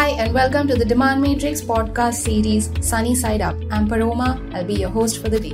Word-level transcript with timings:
Hi, 0.00 0.12
and 0.12 0.32
welcome 0.32 0.66
to 0.66 0.74
the 0.76 0.84
Demand 0.86 1.20
Matrix 1.20 1.60
podcast 1.60 2.14
series 2.14 2.70
Sunny 2.80 3.14
Side 3.14 3.42
Up. 3.42 3.54
I'm 3.70 3.86
Paroma, 3.86 4.40
I'll 4.54 4.64
be 4.64 4.72
your 4.72 4.88
host 4.88 5.20
for 5.20 5.28
the 5.28 5.38
day. 5.38 5.50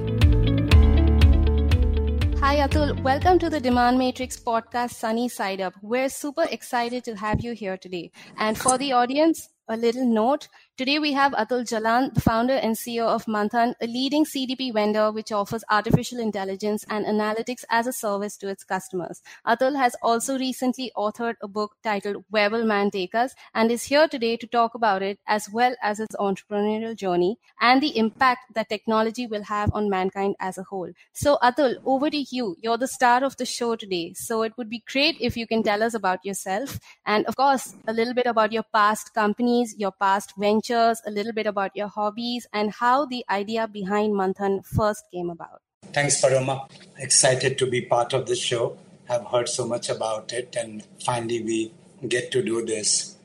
Hi, 2.38 2.58
Atul. 2.58 3.02
Welcome 3.02 3.40
to 3.40 3.50
the 3.50 3.58
Demand 3.58 3.98
Matrix 3.98 4.38
podcast 4.38 4.90
Sunny 4.92 5.28
Side 5.28 5.60
Up. 5.60 5.74
We're 5.82 6.08
super 6.08 6.44
excited 6.48 7.02
to 7.06 7.16
have 7.16 7.40
you 7.40 7.54
here 7.54 7.76
today. 7.76 8.12
And 8.38 8.56
for 8.56 8.78
the 8.78 8.92
audience, 8.92 9.48
a 9.66 9.76
little 9.76 10.06
note 10.06 10.46
Today 10.78 10.98
we 10.98 11.12
have 11.12 11.32
Atul 11.32 11.62
Jalan, 11.62 12.12
the 12.12 12.20
founder 12.20 12.52
and 12.52 12.76
CEO 12.76 13.06
of 13.06 13.24
Manthan, 13.24 13.72
a 13.80 13.86
leading 13.86 14.26
CDP 14.26 14.74
vendor 14.74 15.10
which 15.10 15.32
offers 15.32 15.64
artificial 15.70 16.18
intelligence 16.20 16.84
and 16.90 17.06
analytics 17.06 17.64
as 17.70 17.86
a 17.86 17.94
service 17.94 18.36
to 18.36 18.48
its 18.48 18.62
customers. 18.62 19.22
Atul 19.46 19.74
has 19.74 19.96
also 20.02 20.38
recently 20.38 20.92
authored 20.94 21.36
a 21.40 21.48
book 21.48 21.76
titled 21.82 22.24
Where 22.28 22.50
Will 22.50 22.66
Man 22.66 22.90
Take 22.90 23.14
Us 23.14 23.34
and 23.54 23.70
is 23.70 23.84
here 23.84 24.06
today 24.06 24.36
to 24.36 24.46
talk 24.46 24.74
about 24.74 25.00
it 25.00 25.18
as 25.26 25.48
well 25.48 25.74
as 25.82 25.96
his 25.96 26.08
entrepreneurial 26.20 26.94
journey 26.94 27.38
and 27.58 27.82
the 27.82 27.96
impact 27.96 28.52
that 28.52 28.68
technology 28.68 29.26
will 29.26 29.44
have 29.44 29.70
on 29.72 29.88
mankind 29.88 30.36
as 30.40 30.58
a 30.58 30.62
whole. 30.64 30.92
So 31.14 31.38
Atul, 31.42 31.76
over 31.86 32.10
to 32.10 32.18
you. 32.18 32.54
You're 32.60 32.76
the 32.76 32.86
star 32.86 33.24
of 33.24 33.38
the 33.38 33.46
show 33.46 33.76
today. 33.76 34.12
So 34.12 34.42
it 34.42 34.52
would 34.58 34.68
be 34.68 34.84
great 34.86 35.16
if 35.22 35.38
you 35.38 35.46
can 35.46 35.62
tell 35.62 35.82
us 35.82 35.94
about 35.94 36.22
yourself 36.22 36.78
and 37.06 37.24
of 37.24 37.34
course 37.34 37.74
a 37.86 37.94
little 37.94 38.12
bit 38.12 38.26
about 38.26 38.52
your 38.52 38.64
past 38.74 39.14
companies, 39.14 39.74
your 39.78 39.92
past 39.92 40.34
ventures 40.36 40.65
a 40.70 41.10
little 41.10 41.32
bit 41.32 41.46
about 41.46 41.70
your 41.74 41.88
hobbies, 41.88 42.46
and 42.52 42.70
how 42.72 43.06
the 43.06 43.24
idea 43.30 43.68
behind 43.68 44.14
Manthan 44.14 44.64
first 44.64 45.04
came 45.12 45.30
about. 45.30 45.62
Thanks, 45.92 46.20
Paroma. 46.20 46.68
Excited 46.98 47.58
to 47.58 47.66
be 47.66 47.82
part 47.82 48.12
of 48.12 48.26
the 48.26 48.36
show. 48.36 48.78
I've 49.08 49.26
heard 49.26 49.48
so 49.48 49.66
much 49.66 49.88
about 49.88 50.32
it, 50.32 50.56
and 50.58 50.82
finally 51.04 51.42
we 51.42 51.72
get 52.08 52.30
to 52.32 52.42
do 52.42 52.64
this. 52.64 53.16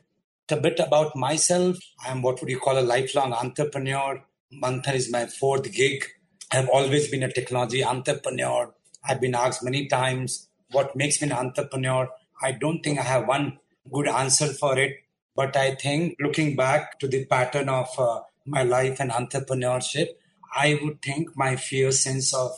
A 0.50 0.58
bit 0.58 0.80
about 0.80 1.16
myself. 1.16 1.78
I'm 2.06 2.22
what 2.22 2.42
would 2.42 2.50
you 2.50 2.59
call 2.59 2.78
a 2.78 2.81
lifelong 2.81 3.31
entrepreneur. 3.31 4.22
Manthan 4.53 4.95
is 4.95 5.09
my 5.09 5.25
fourth 5.25 5.72
gig. 5.72 6.06
I've 6.52 6.67
always 6.67 7.08
been 7.09 7.23
a 7.23 7.31
technology 7.31 7.84
entrepreneur. 7.84 8.73
I've 9.08 9.22
been 9.22 9.34
asked 9.34 9.64
many 9.64 9.88
times 9.88 10.50
what 10.72 10.95
makes 10.95 11.22
me 11.22 11.30
an 11.30 11.34
entrepreneur. 11.34 12.09
I 12.42 12.52
don't 12.52 12.81
think 12.81 13.00
I 13.00 13.03
have 13.03 13.28
one 13.28 13.59
good 13.89 14.08
answer 14.08 14.47
for 14.47 14.78
it. 14.78 14.97
But 15.36 15.56
I 15.56 15.76
think 15.76 16.18
looking 16.20 16.56
back 16.56 17.00
to 17.00 17.08
the 17.08 17.26
pattern 17.26 17.70
of 17.70 17.88
uh, 17.98 18.22
my 18.46 18.64
life 18.64 19.00
and 19.00 19.12
entrepreneurship, 19.12 20.08
I 20.56 20.80
would 20.82 21.02
think 21.02 21.30
my 21.36 21.56
fierce 21.56 22.02
sense 22.02 22.34
of 22.34 22.52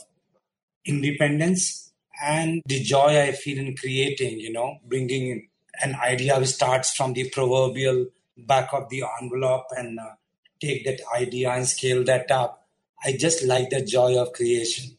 independence 0.84 1.92
and 2.22 2.62
the 2.66 2.80
joy 2.80 3.20
I 3.20 3.32
feel 3.32 3.58
in 3.58 3.76
creating, 3.76 4.40
you 4.40 4.52
know, 4.52 4.78
bringing 4.86 5.48
an 5.82 5.94
idea 5.96 6.38
which 6.38 6.50
starts 6.50 6.94
from 6.94 7.12
the 7.12 7.28
proverbial 7.30 8.06
back 8.36 8.72
of 8.72 8.88
the 8.88 9.04
envelope 9.20 9.66
and 9.76 9.98
uh, 9.98 10.10
take 10.60 10.84
that 10.84 11.00
idea 11.14 11.50
and 11.50 11.66
scale 11.66 12.04
that 12.04 12.30
up. 12.30 12.66
I 13.04 13.16
just 13.18 13.44
like 13.44 13.70
the 13.70 13.84
joy 13.84 14.18
of 14.18 14.32
creation. 14.32 14.96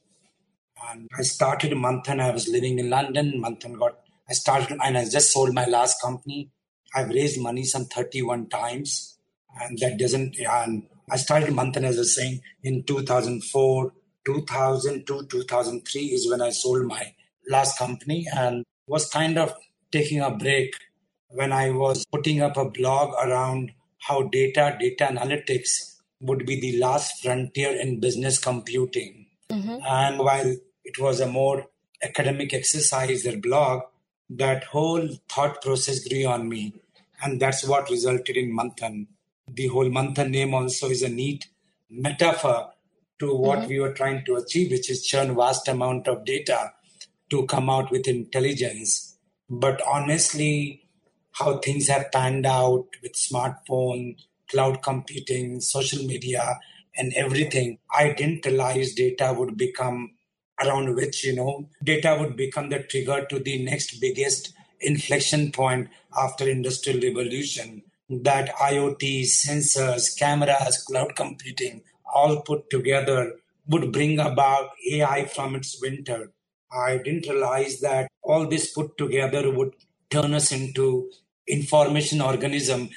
And 0.89 1.07
I 1.17 1.23
started 1.23 1.71
Manthan. 1.71 2.19
I 2.19 2.31
was 2.31 2.47
living 2.47 2.77
in 2.79 2.89
London. 2.89 3.41
Manthan 3.43 3.79
got, 3.79 3.99
I 4.29 4.33
started 4.33 4.77
and 4.83 4.97
I 4.97 5.05
just 5.09 5.31
sold 5.31 5.53
my 5.53 5.65
last 5.65 6.01
company. 6.01 6.51
I've 6.95 7.09
raised 7.09 7.41
money 7.41 7.63
some 7.65 7.85
31 7.85 8.47
times, 8.47 9.17
and 9.59 9.77
that 9.79 9.99
doesn't. 9.99 10.37
And 10.39 10.83
I 11.11 11.17
started 11.17 11.49
Manthan 11.49 11.83
as 11.83 11.97
a 11.97 12.05
saying 12.05 12.41
in 12.63 12.83
2004, 12.83 13.93
2002, 14.25 15.27
2003 15.29 16.01
is 16.01 16.29
when 16.29 16.41
I 16.41 16.51
sold 16.51 16.85
my 16.85 17.13
last 17.49 17.77
company 17.77 18.25
and 18.35 18.63
was 18.87 19.09
kind 19.09 19.37
of 19.37 19.53
taking 19.91 20.21
a 20.21 20.31
break 20.31 20.73
when 21.29 21.51
I 21.51 21.71
was 21.71 22.05
putting 22.11 22.41
up 22.41 22.57
a 22.57 22.69
blog 22.69 23.13
around 23.21 23.71
how 23.99 24.23
data, 24.23 24.77
data 24.79 25.05
analytics 25.11 25.97
would 26.21 26.45
be 26.45 26.59
the 26.59 26.77
last 26.77 27.21
frontier 27.21 27.79
in 27.79 27.99
business 27.99 28.39
computing. 28.39 29.27
Mm-hmm. 29.51 29.77
And 29.85 30.19
while 30.19 30.55
it 30.83 30.99
was 30.99 31.19
a 31.19 31.27
more 31.27 31.65
academic 32.03 32.53
exercise, 32.53 33.23
that 33.23 33.41
blog, 33.41 33.81
that 34.29 34.63
whole 34.65 35.07
thought 35.29 35.61
process 35.61 36.07
grew 36.07 36.25
on 36.25 36.47
me. 36.47 36.73
And 37.25 37.39
that's 37.39 37.67
what 37.67 37.89
resulted 37.89 38.37
in 38.37 38.55
Manthan. 38.55 39.07
The 39.47 39.65
whole 39.67 39.89
Manthan 39.89 40.29
name 40.29 40.53
also 40.53 40.89
is 40.89 41.01
a 41.01 41.09
neat 41.09 41.47
metaphor 41.89 42.69
to 43.19 43.35
what 43.35 43.59
mm-hmm. 43.59 43.67
we 43.67 43.79
were 43.79 43.93
trying 43.93 44.23
to 44.25 44.35
achieve, 44.35 44.69
which 44.69 44.91
is 44.91 45.03
churn 45.03 45.35
vast 45.35 45.67
amount 45.67 46.07
of 46.07 46.23
data 46.23 46.73
to 47.31 47.47
come 47.47 47.67
out 47.67 47.89
with 47.89 48.07
intelligence. 48.07 49.17
But 49.49 49.81
honestly, 49.87 50.83
how 51.31 51.57
things 51.57 51.87
have 51.87 52.11
panned 52.11 52.45
out 52.45 52.85
with 53.01 53.13
smartphone, 53.13 54.17
cloud 54.51 54.83
computing, 54.83 55.61
social 55.61 56.05
media, 56.05 56.59
and 56.95 57.11
everything, 57.15 57.79
I 57.91 58.13
didn't 58.13 58.45
realize 58.45 58.93
data 58.93 59.33
would 59.35 59.57
become 59.57 60.11
around 60.63 60.95
which, 60.95 61.25
you 61.25 61.35
know, 61.35 61.69
data 61.83 62.17
would 62.19 62.35
become 62.35 62.69
the 62.69 62.83
trigger 62.83 63.25
to 63.31 63.39
the 63.39 63.63
next 63.63 63.99
biggest 63.99 64.53
inflection 64.81 65.51
point 65.51 65.89
after 66.17 66.49
industrial 66.49 66.99
revolution 67.01 67.83
that 68.09 68.55
IoT, 68.55 69.21
sensors, 69.23 70.17
cameras, 70.17 70.83
cloud 70.83 71.15
computing, 71.15 71.81
all 72.13 72.41
put 72.41 72.69
together 72.69 73.33
would 73.67 73.91
bring 73.91 74.19
about 74.19 74.69
AI 74.91 75.25
from 75.25 75.55
its 75.55 75.81
winter. 75.81 76.31
I 76.71 76.97
didn't 76.97 77.27
realize 77.27 77.79
that 77.81 78.09
all 78.21 78.47
this 78.47 78.71
put 78.71 78.97
together 78.97 79.49
would 79.51 79.73
turn 80.09 80.33
us 80.33 80.51
into 80.51 81.09
information 81.47 82.21
organism 82.21 82.89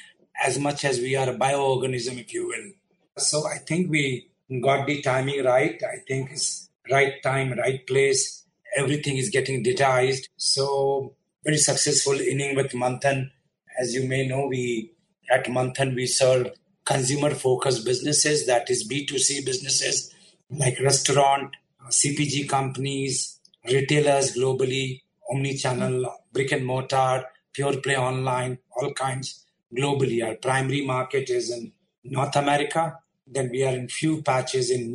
as 0.45 0.59
much 0.59 0.85
as 0.85 0.99
we 0.99 1.17
are 1.17 1.31
a 1.31 1.37
bioorganism, 1.37 2.21
if 2.21 2.33
you 2.33 2.47
will. 2.47 2.73
So 3.17 3.47
I 3.47 3.59
think 3.59 3.91
we 3.91 4.29
got 4.63 4.87
the 4.87 5.03
timing 5.03 5.45
right. 5.45 5.81
I 5.83 5.99
think 6.07 6.31
it's 6.33 6.71
right 6.91 7.23
time, 7.23 7.53
right 7.53 7.87
place. 7.87 8.45
Everything 8.77 9.17
is 9.17 9.31
getting 9.31 9.65
digitized. 9.65 10.29
So 10.37 11.15
very 11.45 11.59
successful 11.59 12.19
inning 12.21 12.57
with 12.57 12.73
Manthan. 12.73 13.31
As 13.79 13.95
you 13.95 14.09
may 14.09 14.27
know, 14.27 14.47
we 14.47 14.93
at 15.31 15.45
Manthan 15.47 15.95
we 15.95 16.07
serve 16.07 16.51
consumer 16.85 17.31
focused 17.31 17.85
businesses, 17.85 18.47
that 18.47 18.71
is 18.71 18.89
B2C 18.89 19.45
businesses 19.45 20.15
like 20.51 20.81
restaurant, 20.81 21.55
CPG 21.91 22.49
companies, 22.49 23.39
retailers 23.65 24.35
globally, 24.35 25.03
omni-channel, 25.31 26.11
brick 26.33 26.53
and 26.53 26.65
mortar, 26.65 27.25
pure 27.53 27.77
play 27.81 27.97
online, 27.97 28.59
all 28.77 28.93
kinds 28.95 29.45
globally. 29.77 30.27
Our 30.27 30.37
primary 30.37 30.85
market 30.85 31.29
is 31.29 31.51
in 31.51 31.73
North 32.05 32.37
America. 32.37 32.99
Then 33.27 33.51
we 33.51 33.65
are 33.65 33.75
in 33.75 33.89
few 33.89 34.23
patches 34.23 34.71
in 34.71 34.95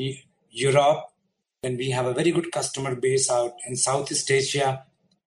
Europe. 0.49 1.05
Then 1.61 1.77
we 1.77 1.91
have 1.91 2.07
a 2.07 2.13
very 2.13 2.31
good 2.31 2.51
customer 2.51 2.95
base 2.95 3.29
out 3.29 3.53
in 3.67 3.75
Southeast 3.75 4.29
Asia 4.31 4.83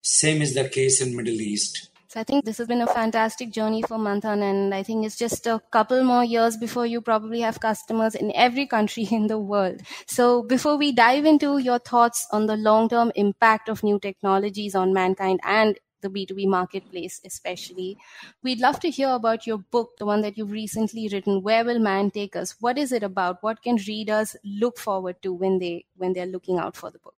same 0.06 0.40
is 0.40 0.54
the 0.54 0.68
case 0.68 1.00
in 1.00 1.16
Middle 1.16 1.40
East. 1.40 1.90
So 2.06 2.20
I 2.20 2.22
think 2.22 2.44
this 2.44 2.58
has 2.58 2.68
been 2.68 2.80
a 2.80 2.86
fantastic 2.86 3.50
journey 3.50 3.82
for 3.82 3.98
Manthan, 3.98 4.40
and 4.40 4.72
I 4.72 4.84
think 4.84 5.04
it's 5.04 5.16
just 5.16 5.48
a 5.48 5.60
couple 5.72 6.04
more 6.04 6.22
years 6.22 6.56
before 6.56 6.86
you 6.86 7.00
probably 7.00 7.40
have 7.40 7.58
customers 7.58 8.14
in 8.14 8.30
every 8.36 8.68
country 8.68 9.02
in 9.10 9.26
the 9.26 9.38
world. 9.38 9.80
So 10.06 10.44
before 10.44 10.76
we 10.76 10.92
dive 10.92 11.24
into 11.24 11.58
your 11.58 11.80
thoughts 11.80 12.24
on 12.30 12.46
the 12.46 12.56
long-term 12.56 13.10
impact 13.16 13.68
of 13.68 13.82
new 13.82 13.98
technologies 13.98 14.76
on 14.76 14.92
mankind 14.92 15.40
and 15.42 15.76
the 16.02 16.08
B2B 16.08 16.46
marketplace, 16.46 17.20
especially. 17.24 17.96
We'd 18.44 18.60
love 18.60 18.78
to 18.80 18.90
hear 18.90 19.08
about 19.08 19.44
your 19.44 19.58
book, 19.58 19.96
the 19.98 20.06
one 20.06 20.20
that 20.20 20.38
you've 20.38 20.52
recently 20.52 21.08
written, 21.10 21.42
Where 21.42 21.64
Will 21.64 21.80
Man 21.80 22.12
Take 22.12 22.36
Us? 22.36 22.54
What 22.60 22.78
is 22.78 22.92
it 22.92 23.02
about? 23.02 23.42
What 23.42 23.60
can 23.62 23.76
readers 23.88 24.36
look 24.44 24.78
forward 24.78 25.20
to 25.22 25.32
when 25.32 25.58
they 25.58 25.86
when 25.96 26.12
they're 26.12 26.26
looking 26.26 26.58
out 26.58 26.76
for 26.76 26.92
the 26.92 27.00
book? 27.00 27.15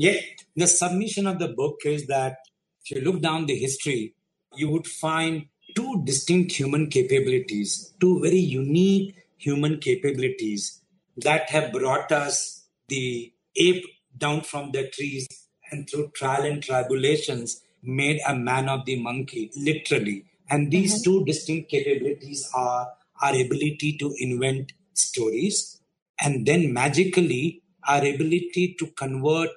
Yeah, 0.00 0.20
the 0.54 0.68
submission 0.68 1.26
of 1.26 1.40
the 1.40 1.48
book 1.48 1.80
is 1.84 2.06
that 2.06 2.36
if 2.84 2.92
you 2.92 3.02
look 3.02 3.20
down 3.20 3.46
the 3.46 3.56
history, 3.56 4.14
you 4.54 4.70
would 4.70 4.86
find 4.86 5.46
two 5.74 6.02
distinct 6.04 6.52
human 6.52 6.86
capabilities, 6.88 7.94
two 7.98 8.20
very 8.20 8.38
unique 8.38 9.16
human 9.38 9.78
capabilities 9.78 10.82
that 11.16 11.50
have 11.50 11.72
brought 11.72 12.12
us 12.12 12.68
the 12.86 13.32
ape 13.56 13.84
down 14.16 14.42
from 14.42 14.70
the 14.70 14.88
trees 14.88 15.26
and 15.72 15.90
through 15.90 16.12
trial 16.14 16.44
and 16.44 16.62
tribulations 16.62 17.60
made 17.82 18.20
a 18.28 18.36
man 18.36 18.68
of 18.68 18.84
the 18.84 19.02
monkey, 19.02 19.50
literally. 19.56 20.26
And 20.48 20.70
these 20.70 20.94
mm-hmm. 20.94 21.10
two 21.10 21.24
distinct 21.24 21.72
capabilities 21.72 22.48
are 22.54 22.86
our 23.20 23.34
ability 23.34 23.96
to 23.98 24.14
invent 24.20 24.74
stories 24.94 25.80
and 26.20 26.46
then 26.46 26.72
magically 26.72 27.62
our 27.88 27.98
ability 27.98 28.76
to 28.78 28.86
convert 28.92 29.50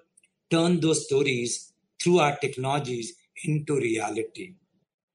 turn 0.51 0.79
those 0.79 1.05
stories 1.05 1.73
through 2.01 2.19
our 2.19 2.35
technologies 2.37 3.13
into 3.43 3.79
reality. 3.79 4.55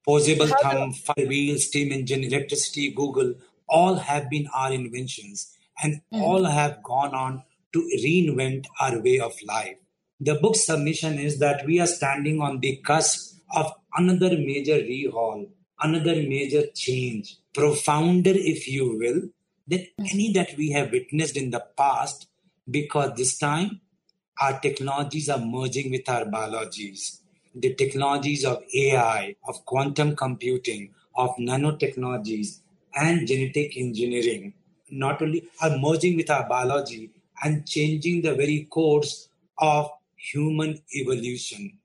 Posable 0.07 0.51
thumb, 0.61 0.93
fire 0.93 1.27
wheel, 1.27 1.57
steam 1.59 1.91
engine, 1.91 2.23
electricity, 2.23 2.91
Google, 2.91 3.35
all 3.69 3.95
have 3.95 4.29
been 4.29 4.47
our 4.55 4.71
inventions 4.71 5.55
and 5.83 6.01
mm. 6.13 6.21
all 6.21 6.45
have 6.45 6.81
gone 6.81 7.13
on 7.13 7.43
to 7.73 7.79
reinvent 8.03 8.65
our 8.79 8.99
way 9.01 9.19
of 9.19 9.33
life. 9.45 9.77
The 10.19 10.35
book's 10.35 10.65
submission 10.65 11.19
is 11.19 11.39
that 11.39 11.65
we 11.65 11.79
are 11.79 11.87
standing 11.87 12.41
on 12.41 12.59
the 12.61 12.77
cusp 12.77 13.39
of 13.53 13.71
another 13.95 14.31
major 14.37 14.77
rehaul 14.77 15.47
another 15.81 16.15
major 16.15 16.63
change, 16.73 17.37
profounder, 17.53 18.33
if 18.33 18.67
you 18.67 18.97
will, 18.97 19.29
than 19.67 19.85
any 20.11 20.31
that 20.33 20.55
we 20.57 20.71
have 20.71 20.91
witnessed 20.91 21.37
in 21.37 21.51
the 21.51 21.63
past, 21.77 22.27
because 22.69 23.15
this 23.15 23.37
time 23.37 23.81
our 24.41 24.59
technologies 24.59 25.29
are 25.29 25.39
merging 25.39 25.91
with 25.91 26.07
our 26.09 26.25
biologies. 26.25 27.21
The 27.55 27.73
technologies 27.73 28.45
of 28.45 28.63
AI, 28.73 29.35
of 29.47 29.65
quantum 29.65 30.15
computing, 30.15 30.93
of 31.15 31.35
nanotechnologies, 31.37 32.59
and 32.95 33.27
genetic 33.27 33.77
engineering 33.77 34.53
not 34.89 35.21
only 35.21 35.43
are 35.61 35.77
merging 35.77 36.15
with 36.15 36.29
our 36.29 36.47
biology 36.47 37.11
and 37.43 37.67
changing 37.67 38.21
the 38.21 38.33
very 38.33 38.67
course 38.69 39.29
of 39.59 39.89
human 40.15 40.79
evolution. 40.95 41.77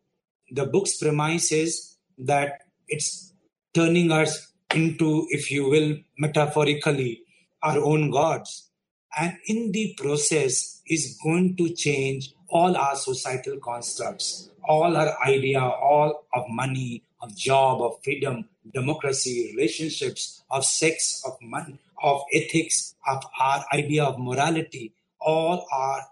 The 0.51 0.67
book's 0.67 0.99
premise 0.99 1.53
is 1.53 1.97
that 2.19 2.61
it's 2.89 3.33
turning 3.75 4.13
us 4.13 4.53
into, 4.75 5.27
if 5.31 5.51
you 5.51 5.69
will, 5.69 5.97
metaphorically, 6.19 7.23
our 7.63 7.79
own 7.79 8.11
gods. 8.11 8.71
And 9.19 9.37
in 9.47 9.73
the 9.73 9.95
process 9.99 10.81
is 10.87 11.19
going 11.23 11.57
to 11.57 11.75
change 11.75 12.33
all 12.53 12.77
our 12.77 12.95
societal 12.95 13.57
constructs, 13.59 14.51
all 14.69 14.95
our 14.97 15.17
idea, 15.27 15.61
all 15.61 16.27
of 16.35 16.45
money, 16.51 17.03
of 17.23 17.35
job, 17.35 17.81
of 17.81 17.99
freedom, 18.05 18.45
democracy, 18.75 19.53
relationships, 19.55 20.45
of 20.51 20.65
sex, 20.65 21.23
of 21.27 21.33
money, 21.41 21.79
of 22.03 22.23
ethics, 22.35 22.95
of 23.09 23.25
our 23.41 23.65
idea 23.73 24.05
of 24.05 24.19
morality, 24.19 24.93
all 25.19 25.67
are 25.73 26.03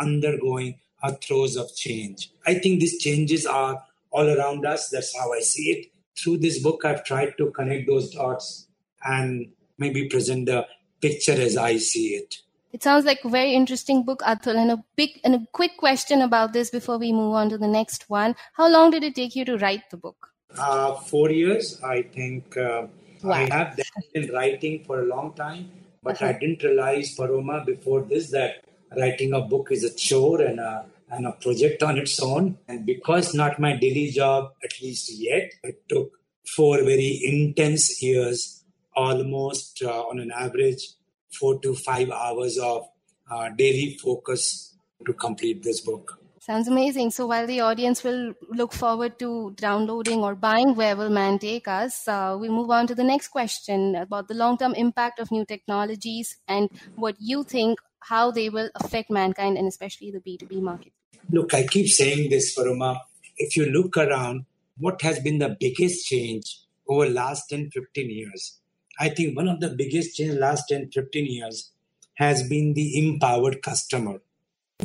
undergoing 0.00 0.78
a 1.02 1.12
throes 1.16 1.56
of 1.56 1.74
change. 1.74 2.30
I 2.46 2.54
think 2.54 2.80
these 2.80 2.98
changes 2.98 3.44
are 3.44 3.82
all 4.10 4.28
around 4.28 4.64
us. 4.66 4.90
That's 4.90 5.16
how 5.18 5.32
I 5.32 5.40
see 5.40 5.70
it. 5.70 5.86
Through 6.16 6.38
this 6.38 6.62
book, 6.62 6.84
I've 6.84 7.04
tried 7.04 7.34
to 7.38 7.50
connect 7.50 7.88
those 7.88 8.10
dots 8.10 8.68
and 9.04 9.48
maybe 9.78 10.08
present 10.08 10.46
the 10.46 10.66
picture 11.00 11.32
as 11.32 11.56
I 11.56 11.78
see 11.78 12.08
it. 12.14 12.38
It 12.72 12.82
sounds 12.82 13.04
like 13.04 13.24
a 13.24 13.28
very 13.28 13.54
interesting 13.54 14.04
book, 14.04 14.20
Atul. 14.20 14.56
And 14.56 14.70
a 14.70 14.84
big 14.96 15.20
and 15.24 15.34
a 15.34 15.46
quick 15.52 15.76
question 15.78 16.20
about 16.20 16.52
this 16.52 16.70
before 16.70 16.98
we 16.98 17.12
move 17.12 17.34
on 17.34 17.48
to 17.50 17.58
the 17.58 17.66
next 17.66 18.08
one. 18.10 18.36
How 18.54 18.68
long 18.68 18.90
did 18.90 19.04
it 19.04 19.14
take 19.14 19.34
you 19.34 19.44
to 19.46 19.56
write 19.56 19.88
the 19.90 19.96
book? 19.96 20.28
Uh, 20.56 20.94
four 20.94 21.30
years, 21.30 21.80
I 21.82 22.02
think. 22.02 22.56
Uh, 22.56 22.86
wow. 23.22 23.32
I 23.32 23.48
have 23.52 23.78
been 24.12 24.30
writing 24.32 24.84
for 24.84 25.00
a 25.00 25.06
long 25.06 25.32
time, 25.34 25.70
but 26.02 26.16
uh-huh. 26.16 26.26
I 26.26 26.32
didn't 26.38 26.62
realize, 26.62 27.14
Paroma, 27.14 27.64
before 27.64 28.02
this 28.02 28.30
that 28.30 28.64
writing 28.96 29.32
a 29.32 29.40
book 29.40 29.68
is 29.70 29.84
a 29.84 29.94
chore 29.94 30.40
and 30.42 30.60
a 30.60 30.86
and 31.10 31.26
a 31.26 31.32
project 31.32 31.82
on 31.82 31.96
its 31.96 32.20
own. 32.20 32.58
And 32.68 32.84
because 32.84 33.34
not 33.34 33.58
my 33.58 33.76
daily 33.76 34.10
job, 34.10 34.52
at 34.62 34.80
least 34.82 35.10
yet, 35.18 35.52
it 35.62 35.88
took 35.88 36.12
four 36.46 36.78
very 36.78 37.20
intense 37.24 38.02
years, 38.02 38.64
almost 38.94 39.82
uh, 39.82 40.02
on 40.02 40.18
an 40.18 40.30
average, 40.30 40.88
four 41.32 41.60
to 41.60 41.74
five 41.74 42.10
hours 42.10 42.58
of 42.58 42.88
uh, 43.30 43.48
daily 43.50 43.98
focus 44.02 44.76
to 45.06 45.12
complete 45.12 45.62
this 45.62 45.80
book. 45.80 46.18
Sounds 46.40 46.66
amazing. 46.66 47.10
So 47.10 47.26
while 47.26 47.46
the 47.46 47.60
audience 47.60 48.02
will 48.02 48.32
look 48.48 48.72
forward 48.72 49.18
to 49.18 49.52
downloading 49.56 50.20
or 50.20 50.34
buying 50.34 50.74
Where 50.74 50.96
Will 50.96 51.10
Man 51.10 51.38
Take 51.38 51.68
Us, 51.68 52.08
uh, 52.08 52.38
we 52.40 52.48
move 52.48 52.70
on 52.70 52.86
to 52.86 52.94
the 52.94 53.04
next 53.04 53.28
question 53.28 53.94
about 53.94 54.28
the 54.28 54.34
long-term 54.34 54.72
impact 54.74 55.18
of 55.18 55.30
new 55.30 55.44
technologies 55.44 56.38
and 56.48 56.70
what 56.96 57.16
you 57.18 57.44
think 57.44 57.78
how 58.00 58.30
they 58.30 58.48
will 58.48 58.70
affect 58.76 59.10
mankind 59.10 59.58
and 59.58 59.68
especially 59.68 60.10
the 60.10 60.20
B2B 60.20 60.62
market. 60.62 60.92
Look, 61.30 61.52
I 61.52 61.66
keep 61.66 61.88
saying 61.88 62.30
this, 62.30 62.54
Paroma. 62.54 63.02
If 63.36 63.54
you 63.54 63.66
look 63.66 63.98
around, 63.98 64.46
what 64.78 65.02
has 65.02 65.20
been 65.20 65.38
the 65.38 65.56
biggest 65.60 66.06
change 66.06 66.60
over 66.88 67.08
last 67.08 67.50
10, 67.50 67.70
15 67.70 68.10
years? 68.10 68.58
I 68.98 69.10
think 69.10 69.36
one 69.36 69.48
of 69.48 69.60
the 69.60 69.70
biggest 69.70 70.16
change 70.16 70.34
last 70.34 70.68
10, 70.68 70.90
15 70.92 71.26
years 71.26 71.70
has 72.14 72.42
been 72.48 72.74
the 72.74 72.98
empowered 72.98 73.62
customer 73.62 74.20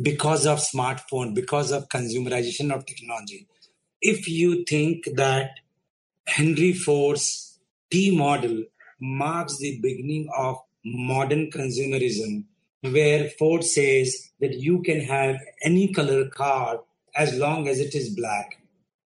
because 0.02 0.46
of 0.46 0.60
smartphone, 0.60 1.34
because 1.34 1.72
of 1.72 1.90
consumerization 1.90 2.74
of 2.74 2.86
technology. 2.86 3.48
If 4.02 4.28
you 4.28 4.64
think 4.66 5.06
that 5.16 5.60
Henry 6.28 6.74
Ford's 6.74 7.60
T 7.92 8.16
model 8.16 8.64
marks 9.00 9.58
the 9.58 9.80
beginning 9.82 10.30
of 10.36 10.58
modern 10.86 11.50
consumerism, 11.50 12.46
where 12.82 13.30
Ford 13.30 13.64
says 13.64 14.30
that 14.40 14.54
you 14.56 14.82
can 14.82 15.02
have 15.02 15.38
any 15.64 15.92
color 15.92 16.28
car 16.28 16.82
as 17.16 17.36
long 17.38 17.68
as 17.68 17.80
it 17.80 17.96
is 17.96 18.10
black, 18.10 18.60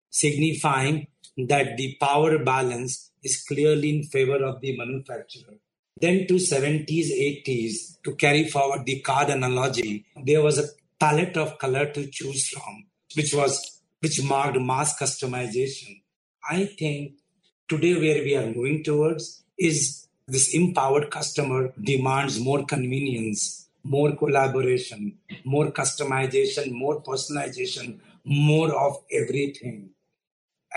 signifying 0.10 1.08
that 1.38 1.78
the 1.78 1.96
power 2.00 2.40
balance 2.40 3.12
is 3.24 3.44
clearly 3.44 3.96
in 3.98 4.04
favor 4.04 4.44
of 4.44 4.62
the 4.62 4.78
manufacturer. 4.78 5.56
Then 6.00 6.28
to 6.28 6.36
70s, 6.36 7.10
80s, 7.46 8.02
to 8.04 8.16
carry 8.16 8.48
forward 8.48 8.86
the 8.86 9.00
card 9.00 9.30
analogy, 9.30 10.06
there 10.24 10.42
was 10.42 10.60
a 10.60 10.70
palette 11.00 11.38
of 11.38 11.58
color 11.58 11.88
to 11.92 12.08
choose 12.08 12.50
from, 12.50 12.86
which 13.16 13.34
was 13.34 13.82
which 14.00 14.22
marked 14.24 14.60
mass 14.60 14.98
customization. 15.00 16.02
I 16.48 16.66
think 16.66 17.14
today 17.68 17.96
where 17.96 18.24
we 18.24 18.36
are 18.36 18.46
moving 18.46 18.84
towards 18.84 19.44
is 19.58 20.08
this 20.28 20.54
empowered 20.54 21.10
customer 21.10 21.74
demands 21.82 22.40
more 22.40 22.64
convenience, 22.66 23.70
more 23.84 24.16
collaboration, 24.16 25.18
more 25.46 25.72
customization, 25.72 26.72
more 26.72 27.02
personalization, 27.02 28.00
more 28.24 28.72
of 28.74 28.98
everything. 29.12 29.90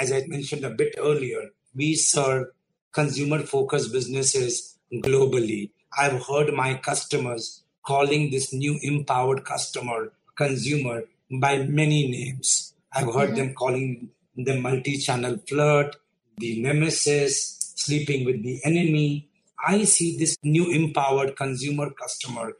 As 0.01 0.13
I 0.13 0.25
mentioned 0.27 0.65
a 0.65 0.71
bit 0.71 0.95
earlier, 0.99 1.51
we 1.75 1.95
serve 1.95 2.47
consumer 2.93 3.41
focused 3.41 3.93
businesses 3.93 4.79
globally. 4.93 5.71
I've 5.97 6.25
heard 6.27 6.55
my 6.55 6.75
customers 6.75 7.63
calling 7.87 8.31
this 8.31 8.53
new 8.53 8.79
empowered 8.83 9.45
customer, 9.45 10.13
consumer, 10.37 11.03
by 11.31 11.59
many 11.59 12.09
names. 12.09 12.73
I've 12.93 13.13
heard 13.13 13.31
mm-hmm. 13.31 13.37
them 13.37 13.55
calling 13.55 14.09
the 14.37 14.59
multi 14.59 14.97
channel 14.97 15.39
flirt, 15.47 15.97
the 16.39 16.63
nemesis, 16.63 17.75
sleeping 17.77 18.25
with 18.25 18.43
the 18.43 18.59
enemy. 18.65 19.29
I 19.65 19.85
see 19.85 20.17
this 20.17 20.37
new 20.43 20.71
empowered 20.71 21.37
consumer 21.37 21.91
customer 21.91 22.55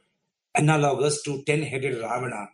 analogous 0.55 1.23
to 1.23 1.41
10 1.43 1.63
headed 1.63 2.01
Ravana. 2.01 2.49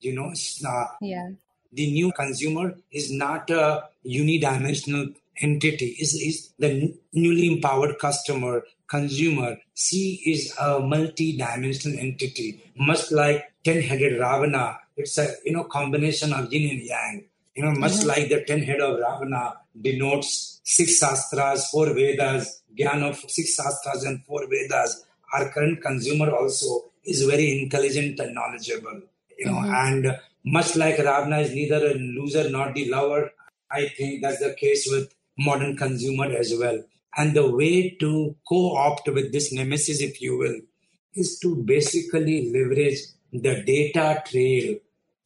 You 0.00 0.14
know, 0.14 0.32
uh, 0.68 0.86
yeah. 1.00 1.30
The 1.74 1.90
new 1.92 2.12
consumer 2.12 2.74
is 2.90 3.10
not 3.12 3.50
a 3.50 3.84
unidimensional 4.06 5.14
entity, 5.40 5.96
is 6.00 6.14
is 6.14 6.50
the 6.58 6.94
newly 7.12 7.46
empowered 7.52 7.98
customer 7.98 8.62
consumer, 8.88 9.56
C 9.74 10.22
is 10.24 10.54
a 10.60 10.80
multi-dimensional 10.80 11.98
entity, 11.98 12.62
much 12.76 13.10
like 13.10 13.52
ten-headed 13.64 14.20
Ravana. 14.20 14.78
It's 14.96 15.18
a 15.18 15.34
you 15.44 15.52
know 15.52 15.64
combination 15.64 16.32
of 16.32 16.52
yin 16.52 16.70
and 16.70 16.82
yang. 16.82 17.24
You 17.54 17.64
know, 17.64 17.72
much 17.72 17.92
mm-hmm. 17.92 18.08
like 18.08 18.28
the 18.28 18.44
ten 18.44 18.62
head 18.62 18.80
of 18.80 18.98
Ravana 18.98 19.54
denotes 19.80 20.60
six 20.64 20.98
shastras, 20.98 21.68
four 21.70 21.94
Vedas, 21.94 22.62
gyan 22.76 23.02
of 23.08 23.18
six 23.28 23.54
shastras 23.54 24.04
and 24.04 24.24
four 24.24 24.46
Vedas. 24.48 25.04
Our 25.32 25.50
current 25.50 25.80
consumer 25.82 26.30
also 26.30 26.90
is 27.04 27.22
very 27.22 27.62
intelligent 27.62 28.20
and 28.20 28.34
knowledgeable. 28.34 29.02
You 29.38 29.46
know, 29.46 29.58
mm-hmm. 29.58 29.74
and 29.74 30.20
much 30.44 30.76
like 30.76 30.98
Ravana 30.98 31.38
is 31.38 31.54
neither 31.54 31.86
a 31.86 31.94
loser 31.94 32.50
nor 32.50 32.72
the 32.72 32.90
lover, 32.90 33.30
I 33.70 33.88
think 33.88 34.22
that's 34.22 34.40
the 34.40 34.54
case 34.54 34.86
with 34.90 35.14
modern 35.38 35.76
consumer 35.76 36.26
as 36.26 36.54
well. 36.58 36.82
And 37.16 37.34
the 37.34 37.50
way 37.50 37.90
to 38.00 38.36
co 38.46 38.76
opt 38.76 39.08
with 39.08 39.32
this 39.32 39.52
nemesis, 39.52 40.00
if 40.00 40.20
you 40.20 40.36
will, 40.36 40.60
is 41.14 41.38
to 41.40 41.56
basically 41.56 42.50
leverage 42.52 42.98
the 43.32 43.62
data 43.62 44.22
trail 44.26 44.76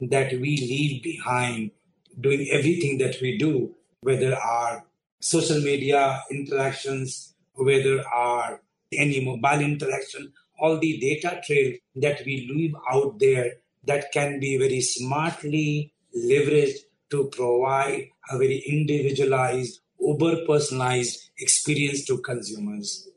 that 0.01 0.31
we 0.31 0.57
leave 0.57 1.03
behind 1.03 1.71
doing 2.19 2.47
everything 2.51 2.97
that 2.99 3.19
we 3.21 3.37
do, 3.37 3.75
whether 4.01 4.35
our 4.35 4.85
social 5.19 5.59
media 5.61 6.21
interactions, 6.31 7.33
whether 7.53 8.07
our 8.07 8.61
any 8.93 9.23
mobile 9.23 9.59
interaction, 9.59 10.31
all 10.59 10.79
the 10.79 10.97
data 10.99 11.41
trail 11.45 11.73
that 11.95 12.21
we 12.25 12.49
leave 12.53 12.73
out 12.91 13.19
there 13.19 13.53
that 13.85 14.11
can 14.11 14.39
be 14.39 14.57
very 14.57 14.81
smartly 14.81 15.93
leveraged 16.15 16.79
to 17.11 17.29
provide 17.29 18.07
a 18.31 18.37
very 18.37 18.63
individualized 18.67 19.79
uber 19.99 20.45
personalized 20.45 21.31
experience 21.39 22.05
to 22.05 22.17
consumers. 22.19 23.08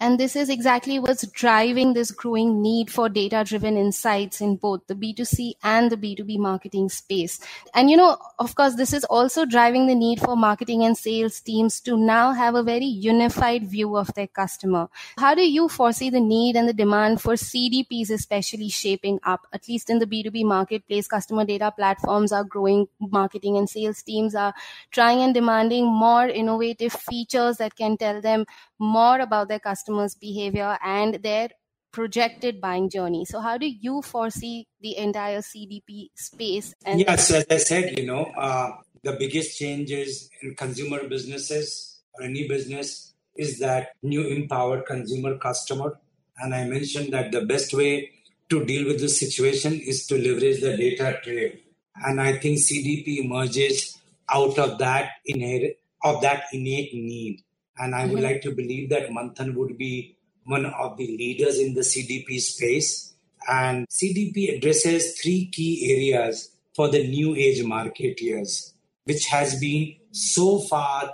And 0.00 0.18
this 0.18 0.36
is 0.36 0.48
exactly 0.48 1.00
what's 1.00 1.26
driving 1.26 1.92
this 1.92 2.12
growing 2.12 2.62
need 2.62 2.88
for 2.88 3.08
data 3.08 3.42
driven 3.44 3.76
insights 3.76 4.40
in 4.40 4.54
both 4.54 4.86
the 4.86 4.94
B2C 4.94 5.54
and 5.64 5.90
the 5.90 5.96
B2B 5.96 6.38
marketing 6.38 6.88
space. 6.88 7.40
And, 7.74 7.90
you 7.90 7.96
know, 7.96 8.16
of 8.38 8.54
course, 8.54 8.76
this 8.76 8.92
is 8.92 9.02
also 9.04 9.44
driving 9.44 9.88
the 9.88 9.96
need 9.96 10.20
for 10.20 10.36
marketing 10.36 10.84
and 10.84 10.96
sales 10.96 11.40
teams 11.40 11.80
to 11.80 11.96
now 11.96 12.30
have 12.32 12.54
a 12.54 12.62
very 12.62 12.84
unified 12.84 13.68
view 13.68 13.96
of 13.96 14.14
their 14.14 14.28
customer. 14.28 14.88
How 15.18 15.34
do 15.34 15.42
you 15.42 15.68
foresee 15.68 16.10
the 16.10 16.20
need 16.20 16.54
and 16.54 16.68
the 16.68 16.72
demand 16.72 17.20
for 17.20 17.34
CDPs, 17.34 18.10
especially 18.10 18.68
shaping 18.68 19.18
up, 19.24 19.48
at 19.52 19.68
least 19.68 19.90
in 19.90 19.98
the 19.98 20.06
B2B 20.06 20.44
marketplace? 20.44 21.08
Customer 21.08 21.44
data 21.44 21.72
platforms 21.76 22.30
are 22.30 22.44
growing, 22.44 22.86
marketing 23.00 23.56
and 23.56 23.68
sales 23.68 24.00
teams 24.02 24.36
are 24.36 24.54
trying 24.92 25.22
and 25.22 25.34
demanding 25.34 25.86
more 25.86 26.28
innovative 26.28 26.92
features 26.92 27.56
that 27.56 27.74
can 27.74 27.96
tell 27.96 28.20
them 28.20 28.46
more 28.78 29.18
about 29.18 29.48
their 29.48 29.58
customers' 29.88 30.14
behavior 30.14 30.78
and 30.84 31.14
their 31.22 31.48
projected 31.92 32.60
buying 32.60 32.90
journey. 32.90 33.24
So, 33.24 33.40
how 33.40 33.58
do 33.58 33.66
you 33.66 34.02
foresee 34.02 34.66
the 34.80 34.96
entire 34.96 35.40
CDP 35.40 36.08
space? 36.14 36.74
And 36.84 37.00
yes, 37.00 37.30
as 37.30 37.46
I 37.50 37.56
said, 37.56 37.98
you 37.98 38.06
know, 38.06 38.24
uh, 38.36 38.72
the 39.02 39.12
biggest 39.12 39.58
changes 39.58 40.28
in 40.42 40.54
consumer 40.54 41.08
businesses 41.08 42.00
or 42.14 42.24
any 42.24 42.46
business 42.46 43.14
is 43.36 43.58
that 43.60 43.90
new 44.02 44.26
empowered 44.26 44.84
consumer 44.86 45.38
customer. 45.38 45.98
And 46.38 46.54
I 46.54 46.64
mentioned 46.64 47.12
that 47.12 47.32
the 47.32 47.46
best 47.46 47.72
way 47.72 48.10
to 48.50 48.64
deal 48.64 48.86
with 48.86 49.00
this 49.00 49.18
situation 49.18 49.74
is 49.74 50.06
to 50.06 50.16
leverage 50.16 50.60
the 50.60 50.76
data 50.76 51.18
trail. 51.22 51.52
And 51.96 52.20
I 52.20 52.38
think 52.38 52.58
CDP 52.58 53.24
emerges 53.24 53.98
out 54.30 54.58
of 54.58 54.78
that 54.78 55.10
inherent 55.24 55.76
of 56.04 56.20
that 56.22 56.44
innate 56.52 56.94
need. 56.94 57.42
And 57.78 57.94
I 57.94 58.06
would 58.06 58.16
mm-hmm. 58.16 58.24
like 58.24 58.42
to 58.42 58.52
believe 58.52 58.90
that 58.90 59.08
Manthan 59.10 59.54
would 59.54 59.78
be 59.78 60.16
one 60.44 60.66
of 60.66 60.96
the 60.96 61.06
leaders 61.06 61.58
in 61.58 61.74
the 61.74 61.82
CDP 61.82 62.40
space. 62.40 63.14
And 63.48 63.86
CDP 63.88 64.56
addresses 64.56 65.18
three 65.20 65.46
key 65.46 65.94
areas 65.94 66.50
for 66.74 66.88
the 66.88 67.06
new 67.06 67.34
age 67.34 67.62
marketeers, 67.62 68.72
which 69.04 69.26
has 69.26 69.58
been 69.58 69.96
so 70.10 70.60
far 70.60 71.10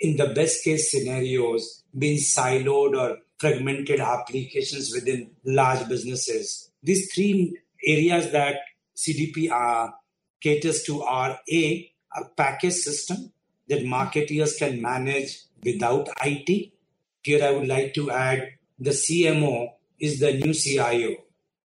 in 0.00 0.16
the 0.16 0.26
best 0.28 0.62
case 0.62 0.90
scenarios 0.90 1.82
been 1.96 2.16
siloed 2.18 2.96
or 2.96 3.18
fragmented 3.38 4.00
applications 4.00 4.92
within 4.92 5.30
large 5.44 5.88
businesses. 5.88 6.70
These 6.82 7.12
three 7.14 7.58
areas 7.84 8.30
that 8.32 8.56
CDP 8.96 9.50
are, 9.50 9.94
caters 10.40 10.82
to 10.84 11.02
are 11.02 11.38
A, 11.52 11.90
a 12.16 12.24
package 12.36 12.74
system 12.74 13.32
that 13.68 13.84
marketeers 13.84 14.58
can 14.58 14.80
manage 14.80 15.40
without 15.66 16.08
IT. 16.24 16.72
Here, 17.22 17.44
I 17.44 17.50
would 17.50 17.66
like 17.66 17.92
to 17.94 18.10
add 18.10 18.48
the 18.78 18.90
CMO 18.90 19.72
is 19.98 20.20
the 20.20 20.32
new 20.32 20.54
CIO. 20.54 21.16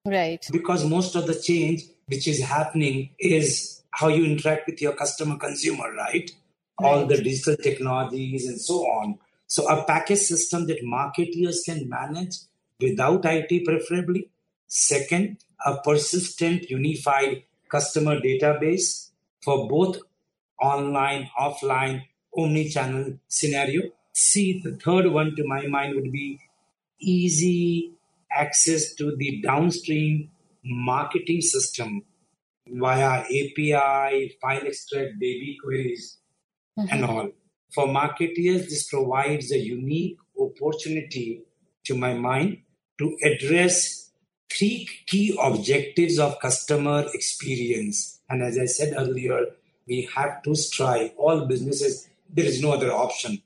Right. 0.06 0.46
Because 0.52 0.86
most 0.86 1.16
of 1.16 1.28
the 1.28 1.36
change 1.36 1.84
which 2.06 2.28
is 2.28 2.42
happening 2.42 3.10
is 3.20 3.84
how 3.92 4.08
you 4.08 4.24
interact 4.24 4.68
with 4.68 4.82
your 4.82 4.94
customer 4.94 5.38
consumer, 5.38 5.94
right? 5.94 6.14
right? 6.14 6.32
All 6.80 7.06
the 7.06 7.22
digital 7.22 7.58
technologies 7.58 8.48
and 8.48 8.60
so 8.60 8.76
on. 9.00 9.20
So, 9.48 9.68
a 9.68 9.84
package 9.84 10.20
system 10.20 10.68
that 10.68 10.84
marketeers 10.84 11.66
can 11.66 11.90
manage 11.90 12.36
without 12.80 13.26
IT, 13.26 13.66
preferably. 13.66 14.30
Second, 14.68 15.38
a 15.66 15.78
persistent, 15.82 16.70
unified 16.70 17.44
customer 17.68 18.20
database 18.20 19.10
for 19.42 19.68
both 19.68 19.98
online, 20.62 21.30
offline, 21.40 22.04
omni-channel 22.44 23.20
scenario. 23.28 23.84
See, 24.14 24.62
the 24.64 24.72
third 24.78 25.08
one 25.08 25.36
to 25.36 25.44
my 25.46 25.68
mind 25.68 25.96
would 25.96 26.12
be 26.12 26.40
easy 27.00 27.94
access 28.32 28.94
to 28.96 29.16
the 29.16 29.42
downstream 29.42 30.30
marketing 30.64 31.42
system 31.42 32.04
via 32.68 33.22
API, 33.22 34.38
file 34.42 34.68
extract, 34.68 35.20
baby 35.20 35.58
queries, 35.62 36.18
mm-hmm. 36.78 36.88
and 36.92 37.06
all. 37.06 37.30
For 37.74 37.88
marketers, 37.88 38.66
this 38.66 38.88
provides 38.88 39.52
a 39.52 39.58
unique 39.58 40.18
opportunity, 40.40 41.44
to 41.86 41.96
my 41.96 42.14
mind, 42.14 42.58
to 43.00 43.18
address 43.24 44.12
three 44.52 44.88
key 45.06 45.38
objectives 45.42 46.20
of 46.20 46.40
customer 46.40 47.06
experience. 47.14 48.20
And 48.30 48.44
as 48.44 48.58
I 48.58 48.66
said 48.66 48.94
earlier, 48.98 49.46
we 49.88 50.10
have 50.16 50.44
to 50.44 50.56
strive, 50.56 51.12
all 51.18 51.46
businesses, 51.46 52.10
there 52.30 52.46
is 52.46 52.62
no 52.62 52.74
other 52.74 52.92
option, 52.92 53.42